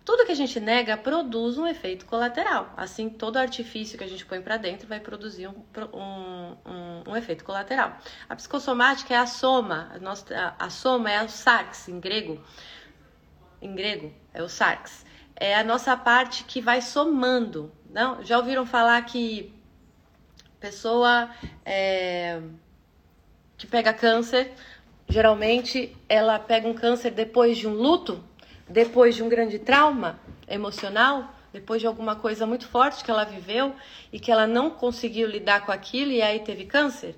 Tudo 0.04 0.26
que 0.26 0.32
a 0.32 0.36
gente 0.36 0.60
nega 0.60 0.98
produz 0.98 1.58
um 1.58 1.68
efeito 1.68 2.06
colateral. 2.06 2.74
Assim, 2.76 3.10
todo 3.10 3.38
artifício 3.38 3.98
que 3.98 4.04
a 4.04 4.08
gente 4.08 4.26
põe 4.26 4.42
para 4.42 4.58
dentro 4.58 4.88
vai 4.88 5.00
produzir 5.00 5.48
um, 5.48 5.64
um, 5.94 6.58
um, 6.66 7.12
um, 7.12 7.16
efeito 7.16 7.44
colateral. 7.44 7.96
A 8.28 8.36
psicossomática 8.36 9.14
é 9.14 9.18
a 9.18 9.28
soma. 9.28 9.92
A, 9.94 10.00
nossa, 10.00 10.56
a, 10.58 10.70
soma 10.70 11.12
é 11.12 11.24
o 11.24 11.30
sarx, 11.30 11.88
em 11.88 12.00
grego. 12.00 12.44
Em 13.62 13.74
grego, 13.76 14.12
é 14.34 14.42
o 14.42 14.50
sarx. 14.50 15.06
É 15.40 15.56
a 15.56 15.64
nossa 15.64 15.96
parte 15.96 16.44
que 16.44 16.60
vai 16.62 16.82
somando. 16.82 17.72
Não? 17.90 18.24
Já 18.24 18.38
ouviram 18.38 18.66
falar 18.66 19.02
que 19.04 19.54
pessoa 20.60 21.30
é, 21.66 22.42
que 23.58 23.66
pega 23.66 23.94
câncer, 23.94 24.52
geralmente 25.08 25.96
ela 26.08 26.38
pega 26.38 26.68
um 26.68 26.74
câncer 26.74 27.12
depois 27.12 27.58
de 27.58 27.68
um 27.68 27.74
luto? 27.74 28.24
depois 28.70 29.16
de 29.16 29.24
um 29.24 29.30
grande 29.30 29.58
trauma 29.58 30.20
emocional, 30.48 31.34
depois 31.52 31.82
de 31.82 31.88
alguma 31.88 32.16
coisa 32.16 32.46
muito 32.46 32.68
forte 32.68 33.04
que 33.04 33.10
ela 33.10 33.24
viveu 33.24 33.74
e 34.14 34.20
que 34.20 34.32
ela 34.32 34.46
não 34.46 34.70
conseguiu 34.70 35.28
lidar 35.28 35.66
com 35.66 35.72
aquilo 35.72 36.12
e 36.12 36.22
aí 36.22 36.40
teve 36.40 36.66
câncer? 36.66 37.16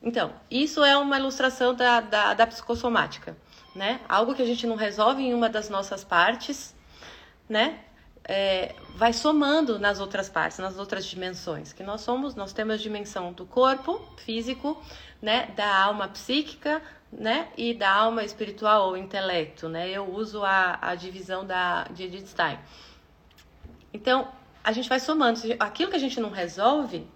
Então, 0.00 0.32
isso 0.50 0.84
é 0.84 0.96
uma 0.96 1.18
ilustração 1.18 1.74
da, 1.74 2.00
da, 2.00 2.34
da 2.34 2.46
psicossomática, 2.46 3.36
né? 3.74 4.00
Algo 4.08 4.34
que 4.34 4.42
a 4.42 4.46
gente 4.46 4.66
não 4.66 4.76
resolve 4.76 5.22
em 5.22 5.34
uma 5.34 5.48
das 5.48 5.68
nossas 5.68 6.02
partes, 6.04 6.74
né? 7.52 7.78
É, 8.24 8.74
vai 8.96 9.12
somando 9.12 9.78
nas 9.78 10.00
outras 10.00 10.28
partes, 10.28 10.58
nas 10.58 10.78
outras 10.78 11.04
dimensões. 11.04 11.72
Que 11.72 11.82
nós 11.82 12.00
somos, 12.00 12.34
nós 12.34 12.52
temos 12.52 12.76
a 12.76 12.78
dimensão 12.78 13.32
do 13.32 13.44
corpo 13.44 14.00
físico, 14.24 14.80
né? 15.20 15.52
Da 15.54 15.84
alma 15.84 16.08
psíquica, 16.08 16.80
né? 17.12 17.48
E 17.56 17.74
da 17.74 17.92
alma 17.92 18.24
espiritual 18.24 18.88
ou 18.88 18.96
intelecto, 18.96 19.68
né? 19.68 19.90
Eu 19.90 20.10
uso 20.10 20.42
a, 20.42 20.78
a 20.80 20.94
divisão 20.94 21.44
da, 21.44 21.84
de 21.84 22.04
Edith 22.04 22.28
Stein. 22.28 22.58
Então, 23.92 24.28
a 24.64 24.72
gente 24.72 24.88
vai 24.88 24.98
somando. 24.98 25.40
Aquilo 25.60 25.90
que 25.90 25.96
a 25.96 26.00
gente 26.00 26.18
não 26.18 26.30
resolve, 26.30 27.06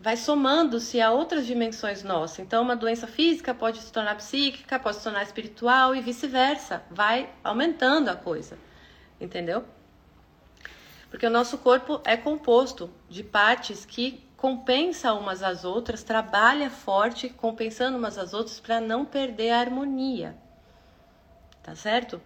vai 0.00 0.16
somando-se 0.16 1.00
a 1.00 1.12
outras 1.12 1.46
dimensões 1.46 2.02
nossas. 2.02 2.40
Então, 2.40 2.60
uma 2.60 2.74
doença 2.74 3.06
física 3.06 3.54
pode 3.54 3.78
se 3.78 3.92
tornar 3.92 4.16
psíquica, 4.16 4.80
pode 4.80 4.96
se 4.96 5.04
tornar 5.04 5.22
espiritual 5.22 5.94
e 5.94 6.00
vice-versa. 6.00 6.82
Vai 6.90 7.30
aumentando 7.44 8.08
a 8.08 8.16
coisa. 8.16 8.58
Entendeu? 9.22 9.64
Porque 11.08 11.26
o 11.26 11.30
nosso 11.30 11.58
corpo 11.58 12.00
é 12.04 12.16
composto 12.16 12.90
de 13.08 13.22
partes 13.22 13.84
que 13.84 14.20
compensa 14.36 15.12
umas 15.12 15.42
às 15.42 15.64
outras, 15.64 16.02
trabalha 16.02 16.68
forte 16.68 17.28
compensando 17.28 17.96
umas 17.96 18.18
às 18.18 18.34
outras 18.34 18.58
para 18.58 18.80
não 18.80 19.04
perder 19.04 19.50
a 19.50 19.60
harmonia. 19.60 20.34
Tá 21.62 21.76
certo? 21.76 22.20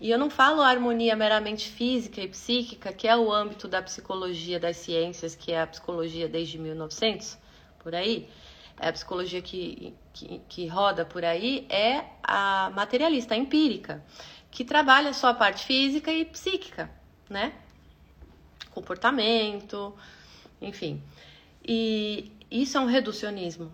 E 0.00 0.08
eu 0.08 0.18
não 0.18 0.30
falo 0.30 0.62
harmonia 0.62 1.16
meramente 1.16 1.68
física 1.68 2.20
e 2.20 2.28
psíquica, 2.28 2.92
que 2.92 3.08
é 3.08 3.16
o 3.16 3.32
âmbito 3.32 3.66
da 3.66 3.82
psicologia 3.82 4.60
das 4.60 4.76
ciências, 4.76 5.34
que 5.34 5.50
é 5.50 5.60
a 5.60 5.66
psicologia 5.66 6.28
desde 6.28 6.58
1900, 6.58 7.36
por 7.80 7.92
aí. 7.92 8.28
É 8.78 8.88
a 8.88 8.92
psicologia 8.92 9.40
que, 9.40 9.94
que, 10.12 10.40
que 10.48 10.66
roda 10.66 11.04
por 11.04 11.24
aí 11.24 11.66
é 11.68 12.04
a 12.22 12.70
materialista, 12.74 13.34
a 13.34 13.36
empírica, 13.36 14.04
que 14.54 14.64
trabalha 14.64 15.12
só 15.12 15.30
a 15.30 15.34
parte 15.34 15.66
física 15.66 16.12
e 16.12 16.24
psíquica, 16.24 16.88
né? 17.28 17.52
Comportamento, 18.70 19.92
enfim. 20.62 21.02
E 21.66 22.30
isso 22.48 22.78
é 22.78 22.80
um 22.80 22.86
reducionismo, 22.86 23.72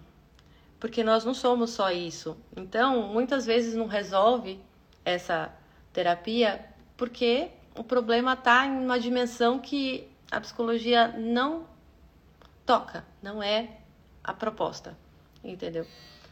porque 0.80 1.04
nós 1.04 1.22
não 1.22 1.34
somos 1.34 1.68
só 1.68 1.90
isso. 1.90 2.34
Então, 2.56 3.02
muitas 3.08 3.44
vezes 3.44 3.74
não 3.74 3.86
resolve 3.86 4.58
essa 5.04 5.54
terapia 5.92 6.64
porque 6.96 7.50
o 7.76 7.84
problema 7.84 8.32
está 8.32 8.64
em 8.64 8.82
uma 8.82 8.98
dimensão 8.98 9.58
que 9.58 10.08
a 10.30 10.40
psicologia 10.40 11.08
não 11.08 11.66
toca, 12.64 13.04
não 13.22 13.42
é 13.42 13.68
a 14.24 14.32
proposta, 14.32 14.96
entendeu? 15.44 15.86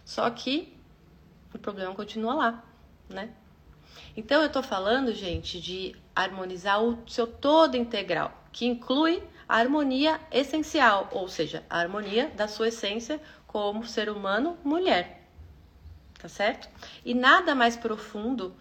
Só 0.06 0.30
que 0.30 0.74
o 1.52 1.58
problema 1.58 1.94
continua 1.94 2.32
lá, 2.32 2.64
né? 3.10 3.30
Então 4.16 4.42
eu 4.42 4.50
tô 4.50 4.62
falando, 4.62 5.12
gente, 5.12 5.60
de 5.60 5.94
harmonizar 6.14 6.82
o 6.82 6.98
seu 7.06 7.26
todo 7.26 7.76
integral, 7.76 8.32
que 8.52 8.66
inclui 8.66 9.22
a 9.48 9.56
harmonia 9.56 10.20
essencial, 10.30 11.08
ou 11.12 11.28
seja, 11.28 11.64
a 11.70 11.78
harmonia 11.78 12.30
da 12.36 12.48
sua 12.48 12.68
essência 12.68 13.20
como 13.46 13.86
ser 13.86 14.10
humano 14.10 14.58
mulher. 14.64 15.22
Tá 16.18 16.28
certo? 16.28 16.68
E 17.04 17.14
nada 17.14 17.54
mais 17.54 17.76
profundo 17.76 18.54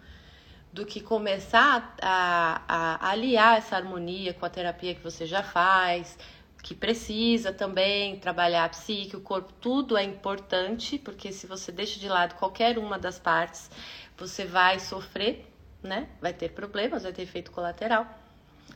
do 0.72 0.86
que 0.86 1.00
começar 1.00 1.96
a, 2.00 2.62
a, 2.68 3.10
aliar 3.10 3.58
essa 3.58 3.76
harmonia 3.76 4.32
com 4.32 4.46
a 4.46 4.50
terapia 4.50 4.94
que 4.94 5.02
você 5.02 5.26
já 5.26 5.42
faz, 5.42 6.16
que 6.62 6.74
precisa 6.74 7.52
também 7.52 8.18
trabalhar 8.18 8.64
a 8.64 8.68
psique, 8.68 9.16
o 9.16 9.20
corpo, 9.20 9.52
tudo 9.60 9.96
é 9.96 10.04
importante, 10.04 10.98
porque 10.98 11.32
se 11.32 11.46
você 11.46 11.72
deixa 11.72 11.98
de 11.98 12.08
lado 12.08 12.34
qualquer 12.34 12.78
uma 12.78 12.98
das 12.98 13.18
partes, 13.18 13.70
você 14.18 14.44
vai 14.44 14.80
sofrer, 14.80 15.46
né? 15.82 16.08
Vai 16.20 16.32
ter 16.32 16.50
problemas, 16.50 17.04
vai 17.04 17.12
ter 17.12 17.22
efeito 17.22 17.50
colateral. 17.52 18.06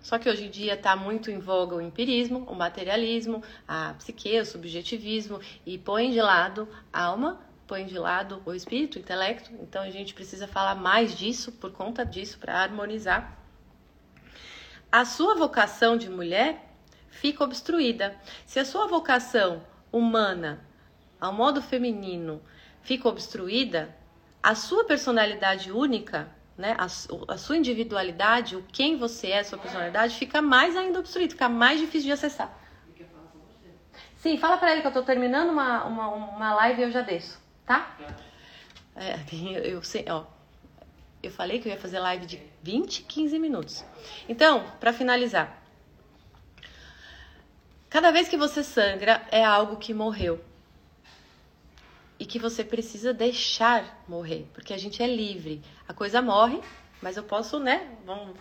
Só 0.01 0.19
que 0.19 0.29
hoje 0.29 0.47
em 0.47 0.51
dia 0.51 0.75
está 0.75 0.97
muito 0.97 1.31
em 1.31 1.39
voga 1.39 1.77
o 1.77 1.81
empirismo, 1.81 2.45
o 2.49 2.55
materialismo, 2.55 3.43
a 3.67 3.95
psique, 3.95 4.41
o 4.41 4.47
subjetivismo 4.47 5.41
e 5.67 5.77
põe 5.77 6.11
de 6.11 6.21
lado 6.21 6.69
a 6.93 7.05
alma, 7.05 7.41
põe 7.67 7.85
de 7.85 7.99
lado 7.99 8.43
o 8.47 8.53
espírito, 8.53 8.97
o 8.97 8.99
intelecto. 9.01 9.51
Então 9.61 9.83
a 9.83 9.91
gente 9.91 10.15
precisa 10.15 10.47
falar 10.47 10.75
mais 10.75 11.15
disso 11.17 11.53
por 11.53 11.73
conta 11.73 12.05
disso 12.05 12.39
para 12.39 12.63
harmonizar. 12.63 13.39
A 14.91 15.05
sua 15.05 15.35
vocação 15.35 15.97
de 15.97 16.09
mulher 16.09 16.69
fica 17.09 17.45
obstruída. 17.45 18.17
Se 18.47 18.59
a 18.59 18.65
sua 18.65 18.87
vocação 18.87 19.63
humana, 19.91 20.65
ao 21.21 21.33
modo 21.33 21.63
feminino, 21.63 22.43
fica 22.83 23.09
obstruída, 23.09 23.95
a 24.43 24.55
sua 24.55 24.85
personalidade 24.85 25.71
única 25.71 26.29
né, 26.57 26.77
a, 26.79 26.85
a, 26.85 27.39
sua 27.39 27.57
individualidade, 27.57 28.57
o 28.57 28.63
quem 28.73 28.97
você 28.97 29.29
é, 29.29 29.39
a 29.41 29.45
sua 29.45 29.59
personalidade, 29.59 30.15
fica 30.17 30.43
mais 30.43 30.77
ainda 30.77 30.99
obstruído, 30.99 31.33
fica 31.33 31.49
mais 31.49 31.81
difícil 31.81 32.07
de 32.07 32.13
acessar. 32.13 32.59
Sim, 34.17 34.39
fala 34.39 34.57
pra 34.57 34.71
ele 34.71 34.83
que 34.83 34.87
eu 34.87 34.93
tô 34.93 35.03
terminando 35.03 35.51
uma, 35.51 35.85
uma, 35.85 36.09
uma 36.09 36.55
live 36.55 36.81
e 36.81 36.85
eu 36.85 36.93
já 36.93 37.03
desço, 37.03 37.41
tá? 37.67 37.97
É, 38.95 39.19
eu, 39.33 39.65
eu 39.65 39.83
sei, 39.83 40.05
ó. 40.09 40.25
Eu 41.21 41.31
falei 41.31 41.61
que 41.61 41.69
eu 41.69 41.73
ia 41.73 41.79
fazer 41.79 41.99
live 41.99 42.27
de 42.27 42.41
20, 42.63 43.03
15 43.03 43.39
minutos. 43.39 43.85
Então, 44.29 44.65
para 44.79 44.93
finalizar. 44.93 45.61
Cada 47.91 48.11
vez 48.11 48.29
que 48.29 48.37
você 48.37 48.63
sangra 48.63 49.23
é 49.31 49.45
algo 49.45 49.77
que 49.77 49.93
morreu 49.93 50.43
e 52.23 52.25
que 52.25 52.39
você 52.39 52.63
precisa 52.63 53.13
deixar 53.13 54.05
morrer, 54.07 54.47
porque 54.55 54.73
a 54.73 54.79
gente 54.79 55.03
é 55.03 55.09
livre. 55.09 55.61
A 55.89 55.93
coisa 55.93 56.23
morre, 56.23 56.61
mas 57.01 57.17
eu 57.17 57.25
posso, 57.25 57.59
né? 57.59 57.97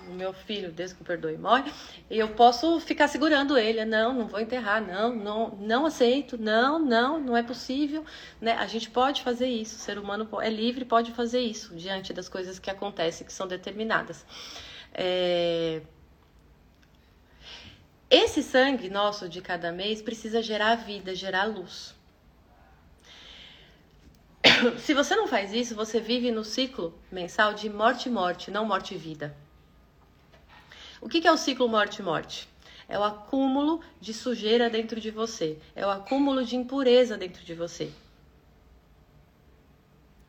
O 0.07 0.13
meu 0.13 0.31
filho, 0.33 0.71
Deus 0.71 0.93
que 0.93 1.03
perdoe, 1.03 1.35
morre, 1.35 1.73
e 2.07 2.19
eu 2.19 2.27
posso 2.35 2.79
ficar 2.79 3.07
segurando 3.07 3.57
ele. 3.57 3.83
Não, 3.83 4.13
não 4.13 4.27
vou 4.27 4.39
enterrar, 4.39 4.79
não, 4.79 5.15
não, 5.15 5.57
não 5.59 5.87
aceito, 5.87 6.37
não, 6.37 6.77
não, 6.77 7.19
não 7.19 7.35
é 7.35 7.41
possível. 7.41 8.05
Né? 8.39 8.51
A 8.51 8.67
gente 8.67 8.87
pode 8.87 9.23
fazer 9.23 9.47
isso, 9.47 9.77
o 9.77 9.79
ser 9.79 9.97
humano 9.97 10.29
é 10.39 10.49
livre, 10.51 10.85
pode 10.85 11.11
fazer 11.11 11.39
isso 11.39 11.73
diante 11.73 12.13
das 12.13 12.29
coisas 12.29 12.59
que 12.59 12.69
acontecem, 12.69 13.25
que 13.25 13.33
são 13.33 13.47
determinadas. 13.47 14.23
É... 14.93 15.81
Esse 18.11 18.43
sangue 18.43 18.91
nosso 18.91 19.27
de 19.27 19.41
cada 19.41 19.71
mês 19.71 20.03
precisa 20.03 20.39
gerar 20.39 20.75
vida, 20.75 21.15
gerar 21.15 21.45
luz. 21.45 21.99
Se 24.79 24.93
você 24.93 25.15
não 25.15 25.27
faz 25.27 25.53
isso, 25.53 25.75
você 25.75 25.99
vive 25.99 26.31
no 26.31 26.43
ciclo 26.43 26.97
mensal 27.11 27.53
de 27.53 27.69
morte 27.69 28.07
e 28.07 28.11
morte, 28.11 28.51
não 28.51 28.65
morte 28.65 28.95
e 28.95 28.97
vida. 28.97 29.35
O 30.99 31.09
que 31.09 31.27
é 31.27 31.31
o 31.31 31.37
ciclo 31.37 31.67
morte 31.67 31.99
e 31.99 32.03
morte? 32.03 32.47
É 32.87 32.97
o 32.99 33.03
acúmulo 33.03 33.81
de 33.99 34.13
sujeira 34.13 34.69
dentro 34.69 34.99
de 34.99 35.11
você, 35.11 35.57
é 35.75 35.85
o 35.85 35.89
acúmulo 35.89 36.43
de 36.43 36.55
impureza 36.55 37.17
dentro 37.17 37.43
de 37.43 37.53
você. 37.53 37.91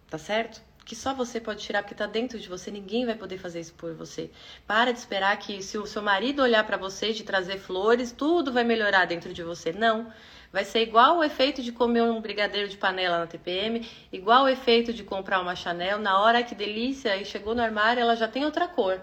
Tá 0.09 0.16
certo? 0.16 0.62
Que 0.84 0.95
só 0.95 1.14
você 1.14 1.41
pode 1.41 1.62
tirar 1.62 1.82
porque 1.82 1.95
tá 1.95 2.07
dentro 2.07 2.39
de 2.39 2.49
você, 2.49 2.70
ninguém 2.70 3.05
vai 3.07 3.14
poder 3.14 3.39
fazer 3.39 3.61
isso 3.61 3.74
por 3.74 3.95
você. 3.95 4.30
Para 4.66 4.93
de 4.93 4.99
esperar 4.99 5.37
que 5.39 5.62
se 5.62 5.78
o 5.78 5.87
seu 5.87 6.03
marido 6.03 6.43
olhar 6.43 6.64
para 6.64 6.76
você 6.76 7.11
e 7.11 7.14
te 7.14 7.24
trazer 7.24 7.59
flores, 7.59 8.12
tudo 8.12 8.53
vai 8.53 8.62
melhorar 8.62 9.07
dentro 9.07 9.32
de 9.32 9.43
você. 9.43 9.72
Não. 9.72 10.12
Vai 10.53 10.64
ser 10.64 10.82
igual 10.82 11.18
o 11.18 11.24
efeito 11.24 11.62
de 11.62 11.72
comer 11.72 12.03
um 12.03 12.20
brigadeiro 12.20 12.68
de 12.68 12.76
panela 12.76 13.18
na 13.18 13.26
TPM, 13.26 13.88
igual 14.12 14.44
o 14.44 14.48
efeito 14.48 14.92
de 14.92 15.03
comprar 15.03 15.40
uma 15.40 15.57
Chanel. 15.57 15.98
Na 15.98 16.20
hora 16.20 16.42
que 16.42 16.55
delícia, 16.55 17.16
e 17.16 17.24
chegou 17.24 17.55
no 17.55 17.62
armário, 17.62 18.00
ela 18.00 18.14
já 18.14 18.28
tem 18.28 18.44
outra 18.44 18.68
cor. 18.68 19.00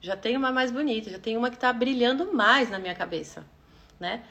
Já 0.00 0.14
tem 0.14 0.36
uma 0.36 0.52
mais 0.52 0.70
bonita, 0.70 1.10
já 1.10 1.18
tem 1.18 1.36
uma 1.36 1.48
que 1.48 1.56
está 1.56 1.72
brilhando 1.72 2.32
mais 2.32 2.68
na 2.68 2.78
minha 2.78 2.94
cabeça, 2.94 3.46
né? 3.98 4.22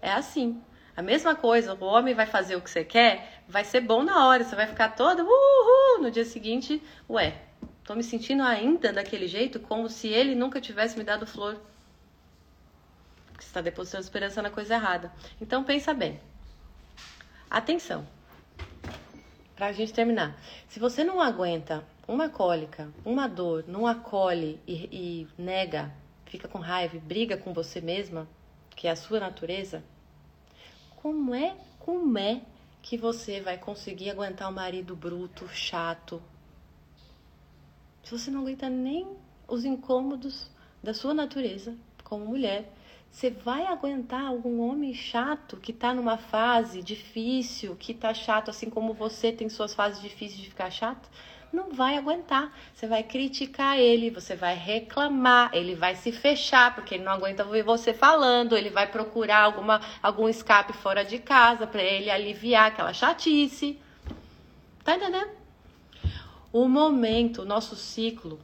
É 0.00 0.12
assim. 0.12 0.60
A 0.96 1.00
mesma 1.00 1.34
coisa, 1.34 1.72
o 1.72 1.84
homem 1.84 2.14
vai 2.14 2.26
fazer 2.26 2.56
o 2.56 2.60
que 2.60 2.68
você 2.68 2.84
quer, 2.84 3.42
vai 3.48 3.64
ser 3.64 3.80
bom 3.80 4.02
na 4.02 4.26
hora, 4.26 4.44
você 4.44 4.54
vai 4.54 4.66
ficar 4.66 4.90
toda 4.90 5.22
uhul, 5.24 6.02
no 6.02 6.10
dia 6.10 6.24
seguinte, 6.24 6.82
ué, 7.08 7.34
Tô 7.84 7.96
me 7.96 8.04
sentindo 8.04 8.44
ainda 8.44 8.92
daquele 8.92 9.26
jeito, 9.26 9.58
como 9.58 9.88
se 9.88 10.06
ele 10.06 10.36
nunca 10.36 10.60
tivesse 10.60 10.96
me 10.96 11.02
dado 11.02 11.26
flor. 11.26 11.60
Você 13.42 13.48
está 13.48 13.60
depositando 13.60 14.04
esperança 14.04 14.40
na 14.40 14.50
coisa 14.50 14.74
errada. 14.74 15.12
Então 15.40 15.64
pensa 15.64 15.92
bem. 15.92 16.20
Atenção. 17.50 18.06
Para 19.56 19.66
a 19.66 19.72
gente 19.72 19.92
terminar. 19.92 20.40
Se 20.68 20.78
você 20.78 21.02
não 21.02 21.20
aguenta 21.20 21.84
uma 22.06 22.28
cólica, 22.28 22.88
uma 23.04 23.26
dor, 23.28 23.64
não 23.66 23.86
acolhe 23.86 24.60
e, 24.66 24.88
e 24.92 25.28
nega, 25.36 25.92
fica 26.26 26.48
com 26.48 26.58
raiva, 26.58 26.98
briga 27.00 27.36
com 27.36 27.52
você 27.52 27.80
mesma, 27.80 28.28
que 28.70 28.86
é 28.86 28.90
a 28.92 28.96
sua 28.96 29.20
natureza, 29.20 29.84
como 30.96 31.34
é, 31.34 31.56
como 31.78 32.16
é 32.18 32.42
que 32.80 32.96
você 32.96 33.40
vai 33.40 33.58
conseguir 33.58 34.10
aguentar 34.10 34.48
um 34.48 34.54
marido 34.54 34.96
bruto, 34.96 35.48
chato? 35.48 36.22
Se 38.04 38.12
você 38.12 38.30
não 38.30 38.40
aguenta 38.40 38.68
nem 38.68 39.16
os 39.46 39.64
incômodos 39.64 40.50
da 40.82 40.94
sua 40.94 41.12
natureza 41.12 41.76
como 42.02 42.24
mulher, 42.26 42.72
você 43.12 43.28
vai 43.28 43.66
aguentar 43.66 44.24
algum 44.24 44.58
homem 44.60 44.94
chato 44.94 45.58
que 45.58 45.70
tá 45.70 45.92
numa 45.92 46.16
fase 46.16 46.82
difícil, 46.82 47.76
que 47.76 47.92
tá 47.92 48.14
chato 48.14 48.48
assim 48.50 48.70
como 48.70 48.94
você 48.94 49.30
tem 49.30 49.50
suas 49.50 49.74
fases 49.74 50.00
difíceis 50.00 50.40
de 50.40 50.48
ficar 50.48 50.70
chato? 50.70 51.10
Não 51.52 51.70
vai 51.70 51.98
aguentar. 51.98 52.50
Você 52.74 52.86
vai 52.86 53.02
criticar 53.02 53.78
ele, 53.78 54.08
você 54.08 54.34
vai 54.34 54.54
reclamar, 54.54 55.50
ele 55.52 55.74
vai 55.74 55.94
se 55.94 56.10
fechar 56.10 56.74
porque 56.74 56.94
ele 56.94 57.04
não 57.04 57.12
aguenta 57.12 57.44
ouvir 57.44 57.62
você 57.62 57.92
falando, 57.92 58.56
ele 58.56 58.70
vai 58.70 58.90
procurar 58.90 59.42
alguma 59.42 59.82
algum 60.02 60.26
escape 60.26 60.72
fora 60.72 61.04
de 61.04 61.18
casa 61.18 61.66
para 61.66 61.82
ele 61.82 62.10
aliviar 62.10 62.68
aquela 62.68 62.94
chatice. 62.94 63.78
Tá 64.82 64.96
entendendo? 64.96 65.30
O 66.50 66.66
momento, 66.66 67.42
o 67.42 67.44
nosso 67.44 67.76
ciclo 67.76 68.40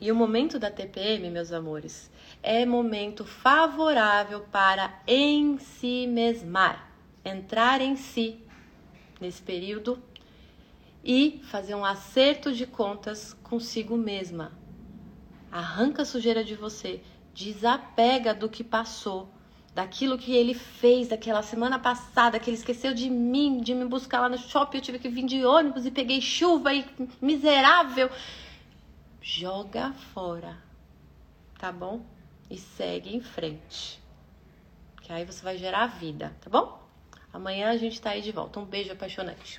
e 0.00 0.10
o 0.10 0.16
momento 0.16 0.58
da 0.58 0.70
TPM, 0.70 1.30
meus 1.30 1.52
amores, 1.52 2.10
é 2.42 2.66
momento 2.66 3.24
favorável 3.24 4.40
para 4.40 5.00
em 5.06 5.58
si 5.58 6.06
mesmar, 6.06 6.90
entrar 7.24 7.80
em 7.80 7.94
si 7.94 8.40
nesse 9.20 9.40
período 9.40 10.02
e 11.04 11.40
fazer 11.44 11.74
um 11.74 11.84
acerto 11.84 12.52
de 12.52 12.66
contas 12.66 13.32
consigo 13.42 13.96
mesma. 13.96 14.52
Arranca 15.50 16.02
a 16.02 16.04
sujeira 16.04 16.42
de 16.42 16.54
você, 16.54 17.00
desapega 17.34 18.34
do 18.34 18.48
que 18.48 18.64
passou, 18.64 19.28
daquilo 19.74 20.18
que 20.18 20.34
ele 20.34 20.54
fez 20.54 21.08
daquela 21.08 21.42
semana 21.42 21.78
passada, 21.78 22.38
que 22.38 22.50
ele 22.50 22.56
esqueceu 22.56 22.92
de 22.92 23.08
mim, 23.08 23.60
de 23.60 23.74
me 23.74 23.84
buscar 23.84 24.20
lá 24.20 24.28
no 24.28 24.38
shopping, 24.38 24.78
eu 24.78 24.82
tive 24.82 24.98
que 24.98 25.08
vir 25.08 25.24
de 25.24 25.44
ônibus 25.44 25.86
e 25.86 25.90
peguei 25.90 26.20
chuva 26.20 26.74
e 26.74 26.84
miserável 27.20 28.10
joga 29.20 29.92
fora, 29.92 30.58
tá 31.58 31.70
bom? 31.70 32.11
E 32.52 32.58
segue 32.58 33.16
em 33.16 33.20
frente. 33.22 33.98
Que 35.00 35.10
aí 35.10 35.24
você 35.24 35.42
vai 35.42 35.56
gerar 35.56 35.86
vida, 35.86 36.36
tá 36.38 36.50
bom? 36.50 36.86
Amanhã 37.32 37.70
a 37.70 37.78
gente 37.78 37.98
tá 37.98 38.10
aí 38.10 38.20
de 38.20 38.30
volta. 38.30 38.60
Um 38.60 38.66
beijo 38.66 38.92
apaixonante. 38.92 39.58